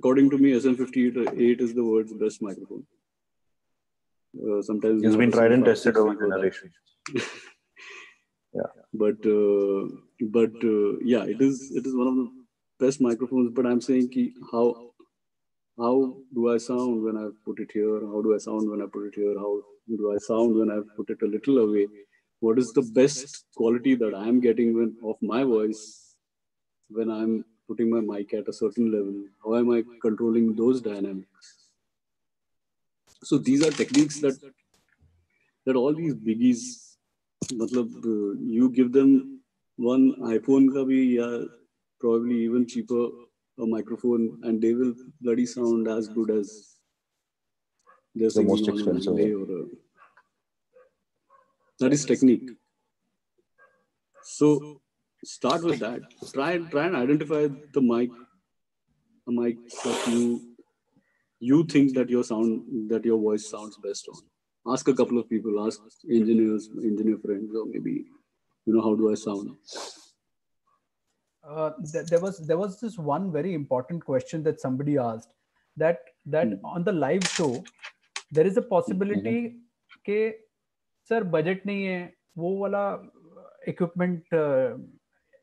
[0.00, 2.84] according to me SM58 is the world's best microphone.
[4.38, 6.74] Uh, sometimes It's been tried and tested over generations.
[7.14, 7.24] we go that.
[7.24, 7.30] generations.
[9.02, 9.80] but uh,
[10.36, 12.28] but uh, yeah it is it is one of the
[12.84, 14.64] best microphones but i'm saying ki how
[15.78, 15.92] how
[16.38, 19.06] do i sound when i put it here how do i sound when i put
[19.10, 19.52] it here how
[20.00, 21.86] do i sound when i put it a little away
[22.40, 25.82] what is the best quality that i'm getting when of my voice
[26.98, 31.52] when i'm putting my mic at a certain level how am i controlling those dynamics
[33.22, 34.38] so these are techniques that
[35.66, 36.96] that all these biggies,
[37.52, 39.40] matlab, uh, you give them
[39.76, 41.44] one iPhone ka bhi, yeah,
[42.00, 43.08] probably even cheaper
[43.58, 46.76] a microphone, and they will bloody sound as good as
[48.14, 49.12] the most expensive.
[49.12, 49.66] Or, uh,
[51.78, 52.50] that is technique.
[54.22, 54.80] So
[55.24, 56.00] start with that.
[56.32, 58.10] Try and try and identify the mic,
[59.28, 60.49] a mic that you
[61.39, 64.21] you think that your sound that your voice sounds best on.
[64.73, 67.95] Ask a couple of people, ask engineers, engineer friends, or maybe
[68.65, 69.51] you know how do I sound?
[71.43, 75.29] uh, th- there was there was this one very important question that somebody asked
[75.77, 75.99] that
[76.35, 76.65] that Hmm.
[76.75, 77.49] on the live show
[78.31, 79.37] there is a possibility
[80.07, 80.17] कि
[81.09, 81.99] sir budget नहीं है
[82.37, 82.81] वो वाला
[83.67, 84.33] equipment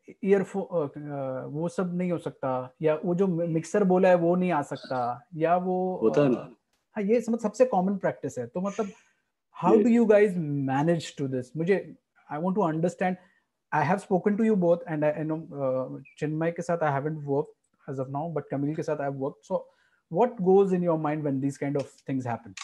[0.10, 2.52] earphone वो सब नहीं हो सकता
[2.82, 5.00] या वो जो मिक्सर बोला है वो नहीं आ सकता
[5.36, 6.50] या वो होता है ना
[6.96, 8.92] हाँ ये सब सबसे कॉमन प्रैक्टिस है तो मतलब
[9.56, 10.38] how do you guys
[10.74, 11.76] manage to this मुझे
[12.32, 13.18] I want to understand
[13.72, 16.92] I have spoken to you both, and I, I know uh, Chinmay ke sath I
[16.92, 17.56] haven't worked
[17.88, 19.46] as of now, but Camille ke sath I've worked.
[19.46, 19.66] So,
[20.12, 22.56] what goes in your mind when these kind of things happen?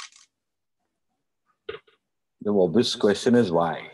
[2.42, 3.90] The obvious question is why.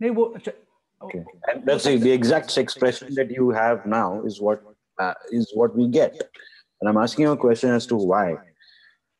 [0.00, 0.52] नहीं वो अच्छा,
[1.01, 1.23] Okay.
[1.51, 4.61] And that's the, the exact expression that you have now is what
[4.99, 6.13] uh, is what we get.
[6.81, 8.37] And I'm asking you a question as to why.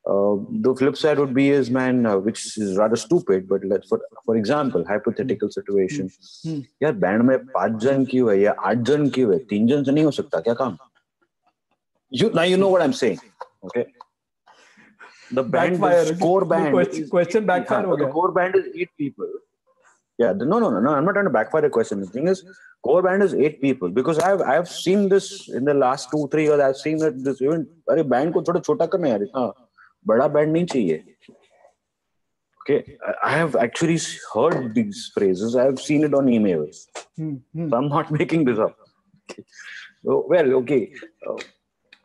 [0.07, 3.88] Uh, the flip side would be is man, uh, which is rather stupid, but let's
[3.89, 6.09] for for example, hypothetical situation.
[6.43, 6.59] Hmm.
[6.83, 9.91] यार band में पांच जन क्यों है या आठ जन क्यों है तीन जन से
[9.91, 10.77] नहीं हो सकता क्या काम
[12.21, 13.19] you now you know what I'm saying
[13.67, 13.86] okay
[15.31, 16.03] the band Backfire.
[16.11, 18.13] the core ये band question, is- question backfire yeah, हो the गया.
[18.13, 19.31] core band is eight people.
[20.19, 20.93] Yeah, the- no, no, no, no.
[20.93, 21.99] I'm not trying to backfire the question.
[22.01, 22.43] The thing is,
[22.83, 26.43] core band is eight people because I've I've seen this in the last two three
[26.43, 26.59] years.
[26.59, 29.53] I've seen that this even अरे band को थोड़ा छोटा करना यार इतना
[30.07, 31.03] बड़ा band नहीं चाहिए.
[32.63, 32.77] Okay,
[33.09, 33.97] I- I have actually
[34.33, 35.55] heard these phrases.
[35.63, 36.79] I have seen it on emails.
[37.17, 37.69] Hmm, hmm.
[37.69, 38.75] So I'm not making this up.
[40.05, 40.93] So, well, okay.
[41.27, 41.36] Uh,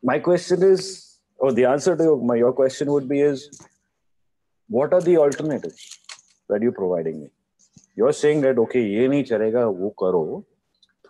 [0.03, 0.85] my question is,
[1.39, 3.47] or the answer to my your question would be is,
[4.69, 5.87] what are the alternatives
[6.49, 7.31] that you're providing me?
[7.96, 10.46] you're saying that okay ye nahi chalega wo karo.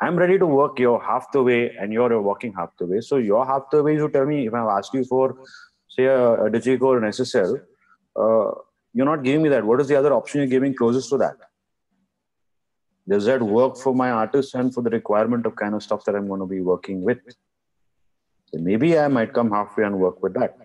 [0.02, 3.02] I'm ready to work your half the way and you're working half the way.
[3.02, 5.38] So your half the way you tell me if i've asked you for
[5.88, 7.62] say a, a digico or an ssl
[8.16, 8.52] uh,
[8.94, 9.66] you're not giving me that.
[9.66, 11.36] What is the other option you're giving closest to that?
[13.08, 16.16] Does that work for my artist and for the requirement of kind of stuff that
[16.16, 17.20] i'm going to be working with?
[18.46, 20.58] So maybe i might come halfway and work with that.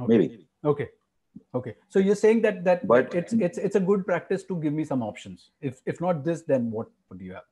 [0.00, 0.06] Okay.
[0.06, 0.46] maybe.
[0.64, 0.88] Okay.
[1.54, 1.76] Okay.
[1.88, 4.84] So you're saying that that But- it's it's it's a good practice to give me
[4.84, 5.50] some options.
[5.60, 7.46] If if not this, then what would you have?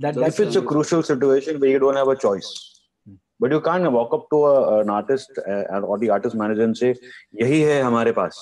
[0.00, 2.48] That So If it's a crucial situation where you don't have a choice,
[3.38, 6.76] but you can't walk up to a, an artist uh, or the artist manager and
[6.76, 6.94] say,
[7.32, 8.40] "Yahi hai hamare paas."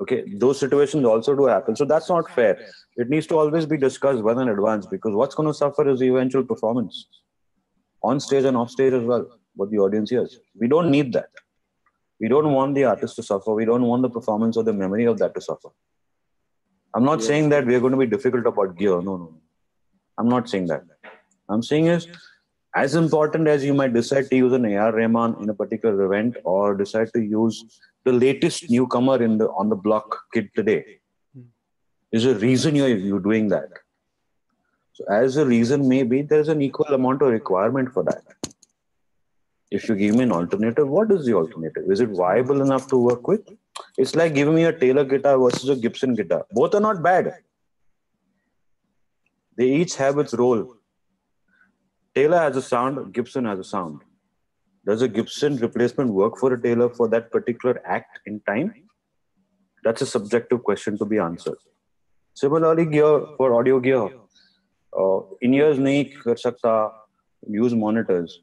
[0.00, 1.76] Okay, those situations also do happen.
[1.76, 2.58] So that's not fair.
[2.96, 6.00] It needs to always be discussed well in advance because what's going to suffer is
[6.00, 7.06] the eventual performance
[8.02, 9.26] on stage and off stage as well.
[9.56, 10.38] What the audience hears.
[10.58, 11.28] We don't need that.
[12.20, 13.52] We don't want the artist to suffer.
[13.54, 15.68] We don't want the performance or the memory of that to suffer.
[16.94, 17.26] I'm not Yes.
[17.26, 19.00] saying that we're going to be difficult about gear.
[19.02, 19.34] No, no.
[20.16, 20.84] I'm not saying that.
[21.48, 22.06] I'm saying is
[22.76, 26.36] as important as you might decide to use an AR Rahman in a particular event
[26.44, 30.84] or decide to use the latest newcomer in the on the block kid today.
[31.34, 31.42] Hmm.
[32.12, 33.68] There's a reason you're, you're doing that.
[34.92, 38.22] So, as a reason may be, there's an equal amount of requirement for that.
[39.76, 41.90] If you give me an alternative, what is the alternative?
[41.90, 43.48] Is it viable enough to work with?
[43.98, 46.46] It's like giving me a Taylor guitar versus a Gibson guitar.
[46.52, 47.32] Both are not bad.
[49.56, 50.76] They each have its role.
[52.14, 54.02] Taylor has a sound, Gibson has a sound.
[54.86, 58.72] Does a Gibson replacement work for a Taylor for that particular act in time?
[59.82, 61.58] That's a subjective question to be answered.
[62.34, 64.08] Similarly, gear for audio gear,
[64.96, 66.90] uh, in-ears nahi kar sakta,
[67.48, 68.40] use monitors.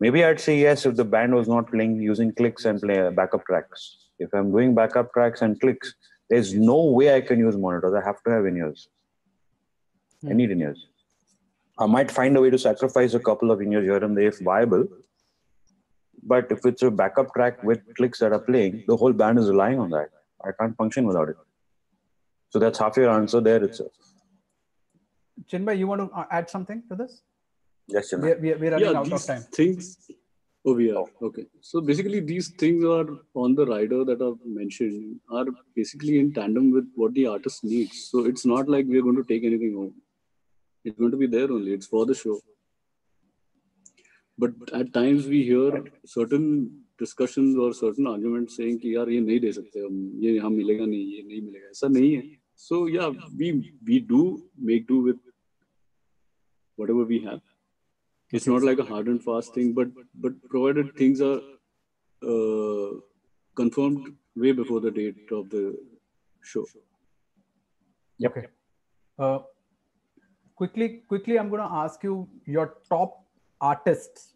[0.00, 3.44] Maybe I'd say yes if the band was not playing using clicks and play backup
[3.44, 3.98] tracks.
[4.18, 5.94] If I'm doing backup tracks and clicks,
[6.30, 7.92] there's no way I can use monitors.
[7.94, 8.88] I have to have in-ears.
[10.28, 10.86] I need in-ears.
[11.78, 14.38] I might find a way to sacrifice a couple of in-ears here and there if
[14.40, 14.86] viable.
[16.22, 19.48] But if it's a backup track with clicks that are playing, the whole band is
[19.48, 20.10] relying on that.
[20.44, 21.36] I can't function without it.
[22.50, 23.92] So that's half your answer there itself.
[25.50, 27.22] Chinmay, you want to uh, add something to this?
[27.87, 28.21] Yes, Chinmay.
[28.21, 29.41] We're, we're, we're running yeah, out these of time.
[29.53, 29.97] things.
[30.67, 31.45] Oh, we are okay.
[31.61, 33.05] So basically, these things are
[33.35, 38.09] on the rider that I've mentioned are basically in tandem with what the artist needs.
[38.11, 39.93] So it's not like we're going to take anything home.
[40.83, 41.73] It's going to be there only.
[41.73, 42.39] It's for the show.
[44.37, 49.39] But at times we hear certain discussions or certain arguments saying कि यार ये नहीं
[49.39, 52.23] दे सकते हम ये यहाँ मिलेगा नहीं ये नहीं मिलेगा ऐसा नहीं है
[52.55, 53.09] so yeah
[53.39, 53.47] we
[53.87, 54.19] we do
[54.67, 55.17] make do with
[56.77, 57.41] whatever we have
[58.32, 61.40] it's not like a hard and fast thing but but provided things are
[62.32, 62.90] uh,
[63.54, 65.64] confirmed way before the date of the
[66.42, 66.64] show
[68.24, 68.46] Okay.
[69.18, 69.38] Uh,
[70.54, 73.24] quickly, quickly, I'm going to ask you your top
[73.60, 74.34] artists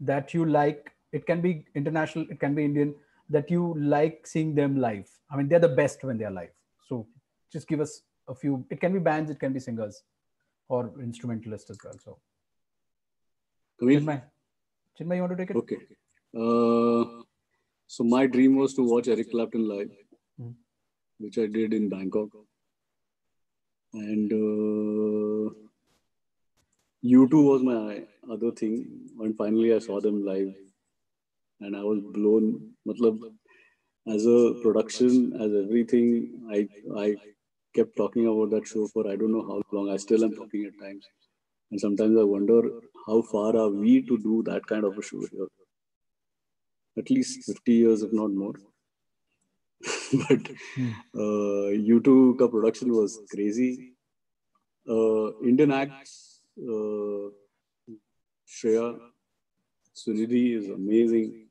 [0.00, 0.92] that you like.
[1.12, 2.94] It can be international, it can be Indian.
[3.30, 5.08] That you like seeing them live.
[5.30, 6.50] I mean, they're the best when they're live.
[6.86, 7.06] So,
[7.50, 8.66] just give us a few.
[8.68, 10.02] It can be bands, it can be singers,
[10.68, 11.94] or instrumentalists as well.
[12.04, 12.18] So,
[13.82, 14.22] Chinmay,
[14.98, 15.56] Chinmay, you want to take it?
[15.56, 15.78] Okay.
[16.36, 17.22] Uh,
[17.86, 19.90] so my dream was to watch Eric Clapton live,
[20.40, 20.54] Mhm.
[21.18, 22.30] which I did in Bangkok.
[23.94, 25.50] And uh,
[27.04, 28.04] U2 was my
[28.34, 28.74] other thing.
[29.20, 30.54] And finally, I saw them live,
[31.60, 32.46] and I was blown.
[32.88, 33.18] Matlab,
[34.14, 36.08] as a production, as everything,
[36.56, 36.68] I
[37.04, 37.16] I
[37.74, 39.90] kept talking about that show for I don't know how long.
[39.90, 41.04] I still am talking at times,
[41.70, 42.62] and sometimes I wonder
[43.06, 45.48] how far are we to do that kind of a show here
[46.96, 48.54] at least 50 years, if not more.
[50.28, 50.50] but
[51.14, 53.94] uh, U2 ka production was crazy.
[54.88, 57.30] Uh, Indian acts, uh,
[58.46, 58.98] Shreya,
[59.94, 61.46] Sunidhi is amazing.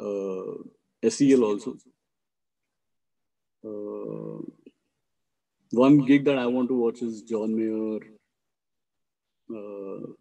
[0.00, 1.76] Uh, SEL also.
[3.64, 4.42] Uh,
[5.70, 8.13] one gig that I want to watch is John Mayer.
[9.50, 10.12] Uh,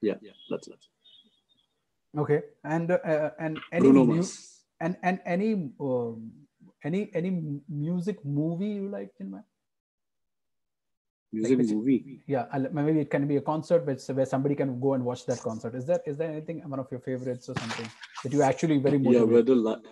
[0.00, 0.78] yeah, yeah, that's it.
[2.16, 2.42] Okay.
[2.64, 4.62] And uh, and any Bruno mu- Mars.
[4.80, 6.30] and and any um,
[6.84, 7.30] any any
[7.68, 9.42] music movie you like, Chinmay?
[11.32, 12.20] Music which- movie.
[12.26, 15.40] yeah maybe it can be a concert where, where somebody can go and watch that
[15.40, 17.88] concert is there is there anything one of your favorites or something
[18.22, 19.82] that you actually very Yeah, where the light,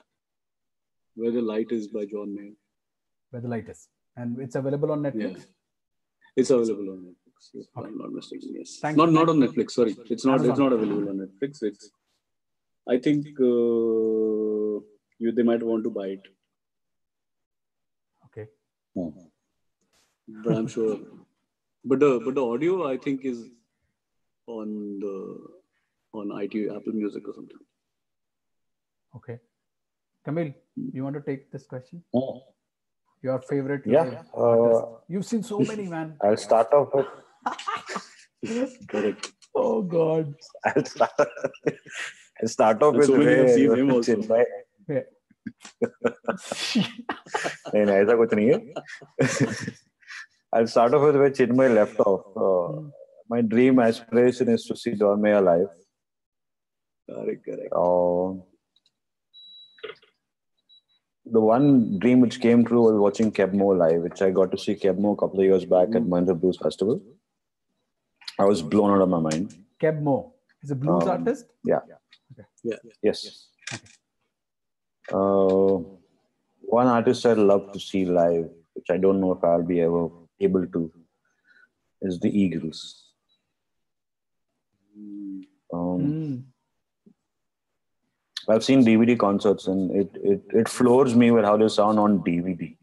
[1.17, 2.55] where the light is by John Mayer.
[3.31, 5.47] where the light is and it's available on netflix Yeah, netflix
[6.37, 7.24] it's available on Netflix.
[7.55, 7.89] If Okay.
[7.89, 8.55] I'm not mistaken.
[8.59, 9.14] Yes, Thank not you.
[9.14, 9.72] not on Netflix.
[9.72, 10.45] Sorry, it's not.
[10.45, 11.62] It's not available on Netflix.
[11.62, 11.91] It's.
[12.89, 14.80] I think uh,
[15.24, 16.24] you they might want to buy it,
[18.26, 18.47] okay
[20.28, 20.99] but I'm sure.
[21.93, 23.41] But the but the audio I think is
[24.47, 24.68] on
[25.01, 25.14] the
[26.20, 27.59] on IT Apple Music or something.
[29.18, 29.35] okay
[30.28, 30.53] camille
[30.95, 32.30] you want to take this question Oh,
[33.26, 37.12] your favorite Yeah, uh, you've seen so many man I'll start off with
[39.55, 40.35] Oh God.
[40.65, 44.17] I'll start, I'll start off with so Ray, seen him also.
[44.17, 44.45] Chennai.
[47.75, 48.59] नहीं नहीं ऐसा कुछ नहीं है
[50.57, 52.27] I'll start off with where Chinmay left off.
[52.37, 52.89] Uh, hmm.
[53.29, 55.67] my dream aspiration is to see Dormay alive.
[57.11, 57.49] Correct,
[57.81, 58.35] uh,
[61.27, 64.59] the one dream which came true was watching Keb' Mo' live, which I got to
[64.59, 65.97] see Keb' Mo' a couple of years back mm.
[65.97, 66.13] at hmm.
[66.15, 67.01] Mahindra Blues Festival.
[67.01, 67.15] Mm.
[68.39, 69.55] I was blown out of my mind.
[69.80, 70.32] Keb' Mo'
[70.62, 71.80] is a blues Um, artist Yeah.
[72.62, 72.76] Yeah.
[73.03, 73.49] Yes.
[75.12, 75.78] Uh,
[76.62, 80.09] one artist I'd love to see live, which I don't know if I'll be ever
[80.41, 80.93] able to,
[82.03, 83.11] is the Eagles.
[84.99, 86.37] Mm, Um, Hmm.
[88.49, 92.18] I've seen DVD concerts and it, it, it floors me with how they sound on
[92.22, 92.76] DVD.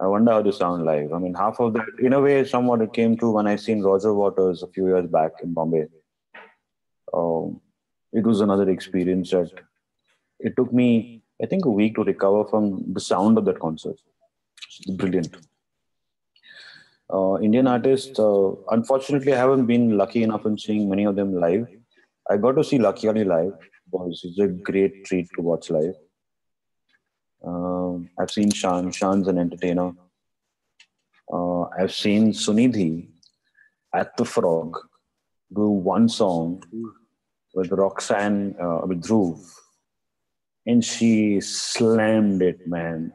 [0.00, 1.12] I wonder how they sound live.
[1.12, 3.82] I mean, half of that, in a way, somewhat it came to when I seen
[3.82, 5.86] Roger Waters a few years back in Bombay.
[7.12, 7.60] Um,
[8.12, 9.52] it was another experience that
[10.40, 13.96] it took me, I think, a week to recover from the sound of that concert.
[14.96, 15.36] Brilliant.
[17.12, 21.38] Uh, Indian artists, uh, unfortunately, I haven't been lucky enough in seeing many of them
[21.38, 21.66] live.
[22.30, 23.52] I got to see Lucky Ali live.
[23.90, 25.94] Was it's a great treat to watch live.
[27.44, 28.90] Um, I've seen Shan.
[28.92, 29.92] Shan's an entertainer.
[31.32, 33.08] Uh, I've seen Sunidhi
[33.94, 34.78] at the Frog
[35.54, 36.62] do one song
[37.54, 39.38] with Roxanne, uh, with Dhruv,
[40.66, 43.12] and she slammed it, man.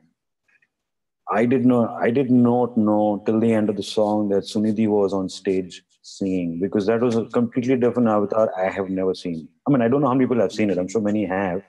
[1.32, 4.88] I did not, I did not know till the end of the song that Sunidhi
[4.88, 9.50] was on stage singing because that was a completely different avatar I have never seen.
[9.68, 10.78] I mean, I don't know how many people have seen it.
[10.78, 11.64] I'm sure many have,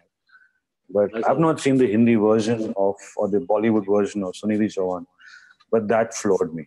[0.90, 5.04] but I've not seen the Hindi version of or the Bollywood version of Sunidhi Chauhan.
[5.70, 6.66] But that floored me.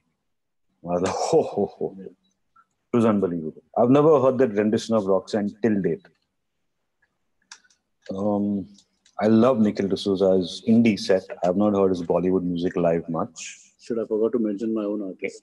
[0.83, 1.97] I was like, ho, ho, ho.
[1.99, 3.63] It was unbelievable.
[3.77, 6.05] I've never heard that rendition of Roxanne till date.
[8.15, 8.67] Um,
[9.19, 11.23] I love Nikhil D'Souza's indie set.
[11.43, 13.59] I've not heard his Bollywood music live much.
[13.79, 15.41] Should I forgot to mention my own artist?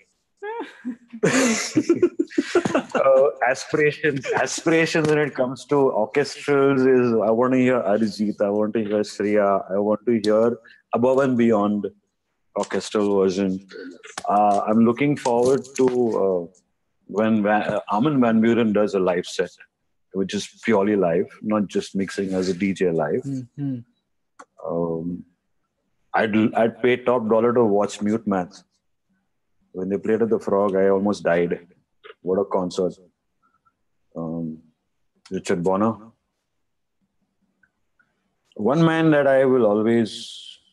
[1.25, 8.51] Uh, aspirations, aspirations when it comes to orchestrals is I want to hear Arijit, I
[8.51, 10.59] want to hear Shreya, I want to hear
[10.95, 11.87] above and beyond
[12.57, 13.67] orchestral version.
[14.29, 15.87] Uh, I'm looking forward to
[16.25, 16.47] uh,
[17.07, 19.51] when Van, uh, Armin van Buuren does a live set,
[20.13, 23.23] which is purely live, not just mixing as a DJ live.
[23.25, 23.85] Mhm.
[24.67, 25.25] Um,
[26.15, 28.65] I'd I'd pay top dollar to watch MuteMath.
[29.79, 31.53] When they played at the Frog, I almost died.
[32.23, 32.95] What a concert!
[34.17, 34.59] Um,
[35.31, 35.91] Richard Bona.
[38.57, 40.11] One man that I will always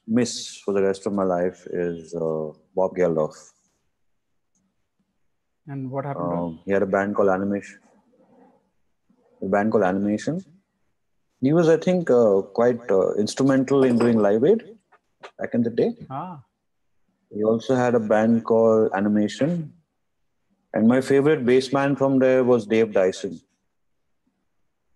[0.08, 3.36] miss for the rest of my life is uh, Bob Geldof.
[5.68, 6.34] And what happened?
[6.40, 7.80] Um, he had a band called Animation.
[9.44, 10.44] A band called Animation.
[11.42, 14.64] He was, I think, uh, quite uh, instrumental in doing Live Aid
[15.38, 15.92] back in the day.
[16.10, 16.42] Ah,
[17.32, 19.74] He also had a band called Animation.
[20.74, 23.40] And my favorite bass man from there was Dave Dyson.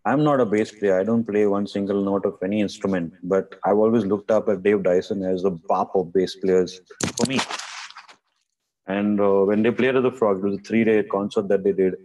[0.05, 0.99] I'm not a bass player.
[0.99, 4.64] I don't play one single note of any instrument, but I've always looked up at
[4.64, 6.81] Dave Dyson as the bop of bass players
[7.18, 7.39] for me.
[8.88, 11.64] And uh, when they played at the Frog, it was a three day concert that
[11.64, 11.95] they did.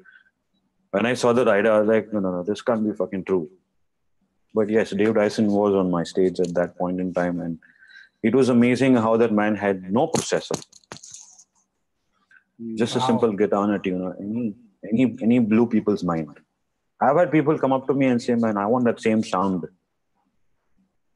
[0.91, 3.25] When I saw the rider, I was like, no, no, no, this can't be fucking
[3.25, 3.49] true.
[4.55, 7.41] But yes, Dave Dyson was on my stage at that point in time.
[7.41, 7.59] And
[8.29, 10.61] it was amazing how that man had no processor,
[12.59, 12.77] hmm.
[12.77, 14.17] just a simple guitar and a tuner.
[14.19, 14.55] Any,
[14.91, 16.41] any, any blew people's mind.
[17.01, 19.67] I've had people come up to me and say, man, I want that same sound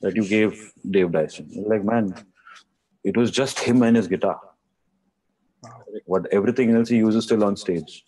[0.02, 1.48] that you gave Dave Dyson.
[1.66, 2.14] Like, man,
[3.02, 4.39] it was just him and his guitar.
[5.62, 5.82] Wow.
[6.05, 8.05] What everything else he uses still on stage.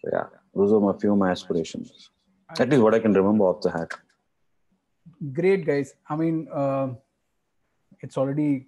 [0.00, 2.10] So yeah, those are my few of my aspirations.
[2.58, 3.92] At least what I can remember off the hat.
[5.32, 5.94] Great guys.
[6.08, 6.88] I mean, uh,
[8.00, 8.66] it's already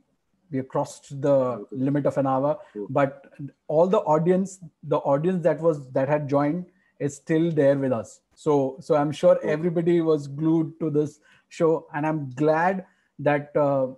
[0.50, 2.58] we crossed the limit of an hour,
[2.88, 3.26] but
[3.66, 6.66] all the audience, the audience that was that had joined
[6.98, 8.20] is still there with us.
[8.34, 12.86] So, so I'm sure everybody was glued to this show, and I'm glad
[13.18, 13.88] that uh,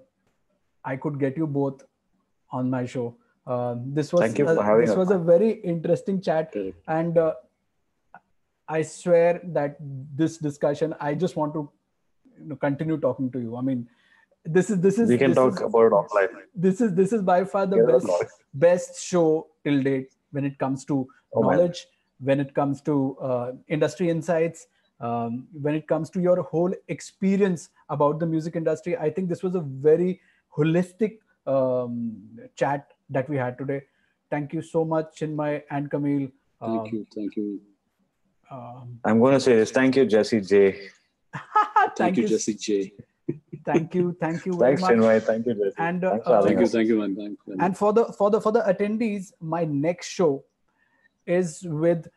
[0.84, 1.84] I could get you both
[2.50, 3.16] on my show.
[3.46, 6.54] Uh, this was Thank you for a- having this was a very interesting chat,
[6.88, 7.34] and uh,
[8.68, 9.76] I swear that
[10.14, 11.70] this discussion, I just want to
[12.40, 13.56] you know, continue talking to you.
[13.56, 13.88] I mean,
[14.44, 16.34] this is this is We can this talk is- about it offline.
[16.54, 20.58] this is this is by far the Yeah, best best show till date when it
[20.58, 21.50] comes to Oh, man.
[21.58, 21.86] knowledge
[22.28, 22.94] when it comes to
[23.28, 24.66] uh, industry insights
[25.00, 29.42] um, when it comes to your whole experience about the music industry i think this
[29.46, 30.20] was a very
[30.56, 31.94] holistic um,
[32.56, 33.80] chat that we had today
[34.34, 36.28] thank you so much chinmay and camille
[36.60, 37.06] Thank Um, you.
[37.14, 37.46] Thank you.
[38.50, 39.70] um, I'm going to say this.
[39.70, 40.90] Thank you, Jesse J.
[41.74, 42.92] Thank, thank you, you Jesse J.
[43.64, 45.22] thank you thank you very Thanks, much Chinmay.
[45.22, 45.74] Thank you, Jesse.
[45.78, 46.66] And, uh, Thanks for uh, Thank you.
[46.66, 47.16] Thank you, man.
[47.16, 47.60] Thanks, man.
[47.60, 50.44] and for the for the for the attendees my next show
[51.26, 52.08] is with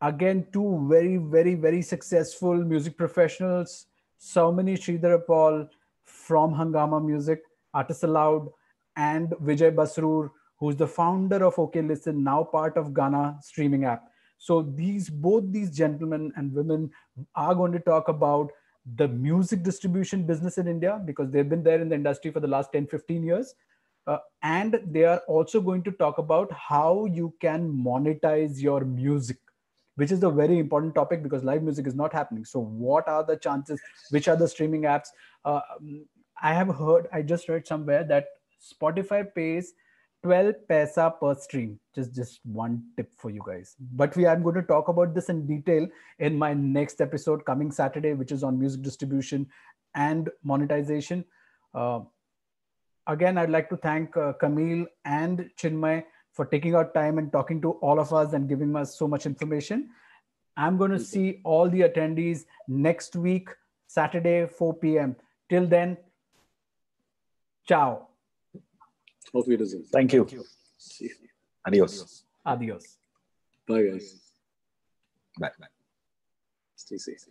[0.00, 3.86] again two very very very successful music professionals
[4.20, 5.68] Saumini Sridhar Paul
[6.04, 7.42] from Hungama Music
[7.74, 8.48] Artists Aloud
[8.96, 14.10] and Vijay Basrur who's the founder of OK Listen now part of Gaana streaming app
[14.38, 16.90] so these both these gentlemen and women
[17.34, 18.50] are going to talk about
[18.96, 22.48] the music distribution business in India because they've been there in the industry for the
[22.48, 23.54] last 10 15 years.
[24.06, 29.36] Uh, and they are also going to talk about how you can monetize your music
[29.96, 32.42] which is a very important topic because live music is not happening.
[32.42, 33.78] So what are the chances?
[34.08, 35.08] Which are the streaming apps?
[35.44, 36.06] Uh, um,
[36.42, 38.28] i have heard i just read somewhere that
[38.72, 39.72] Spotify pays
[40.22, 41.78] 12 paisa per stream.
[41.94, 43.76] Just just one tip for you guys.
[43.92, 45.88] But we are going to talk about this in detail
[46.18, 49.46] in my next episode coming Saturday, which is on music distribution
[49.94, 51.24] and monetization.
[51.74, 52.00] Uh,
[53.06, 57.60] again, I'd like to thank uh, Camille and Chinmay for taking out time and talking
[57.62, 59.90] to all of us and giving us so much information.
[60.56, 63.48] I'm going to see all the attendees next week,
[63.86, 65.16] Saturday, 4 p.m.
[65.48, 65.96] Till then,
[67.66, 68.09] ciao.
[69.32, 69.84] Auf Wiedersehen.
[69.84, 70.26] Thank you.
[70.78, 71.28] See you.
[71.62, 72.24] Adios.
[72.44, 72.98] Adios.
[73.66, 74.32] Bye, guys.
[75.38, 75.52] Bye.
[75.58, 75.68] Bye.
[76.76, 77.26] Stay safe.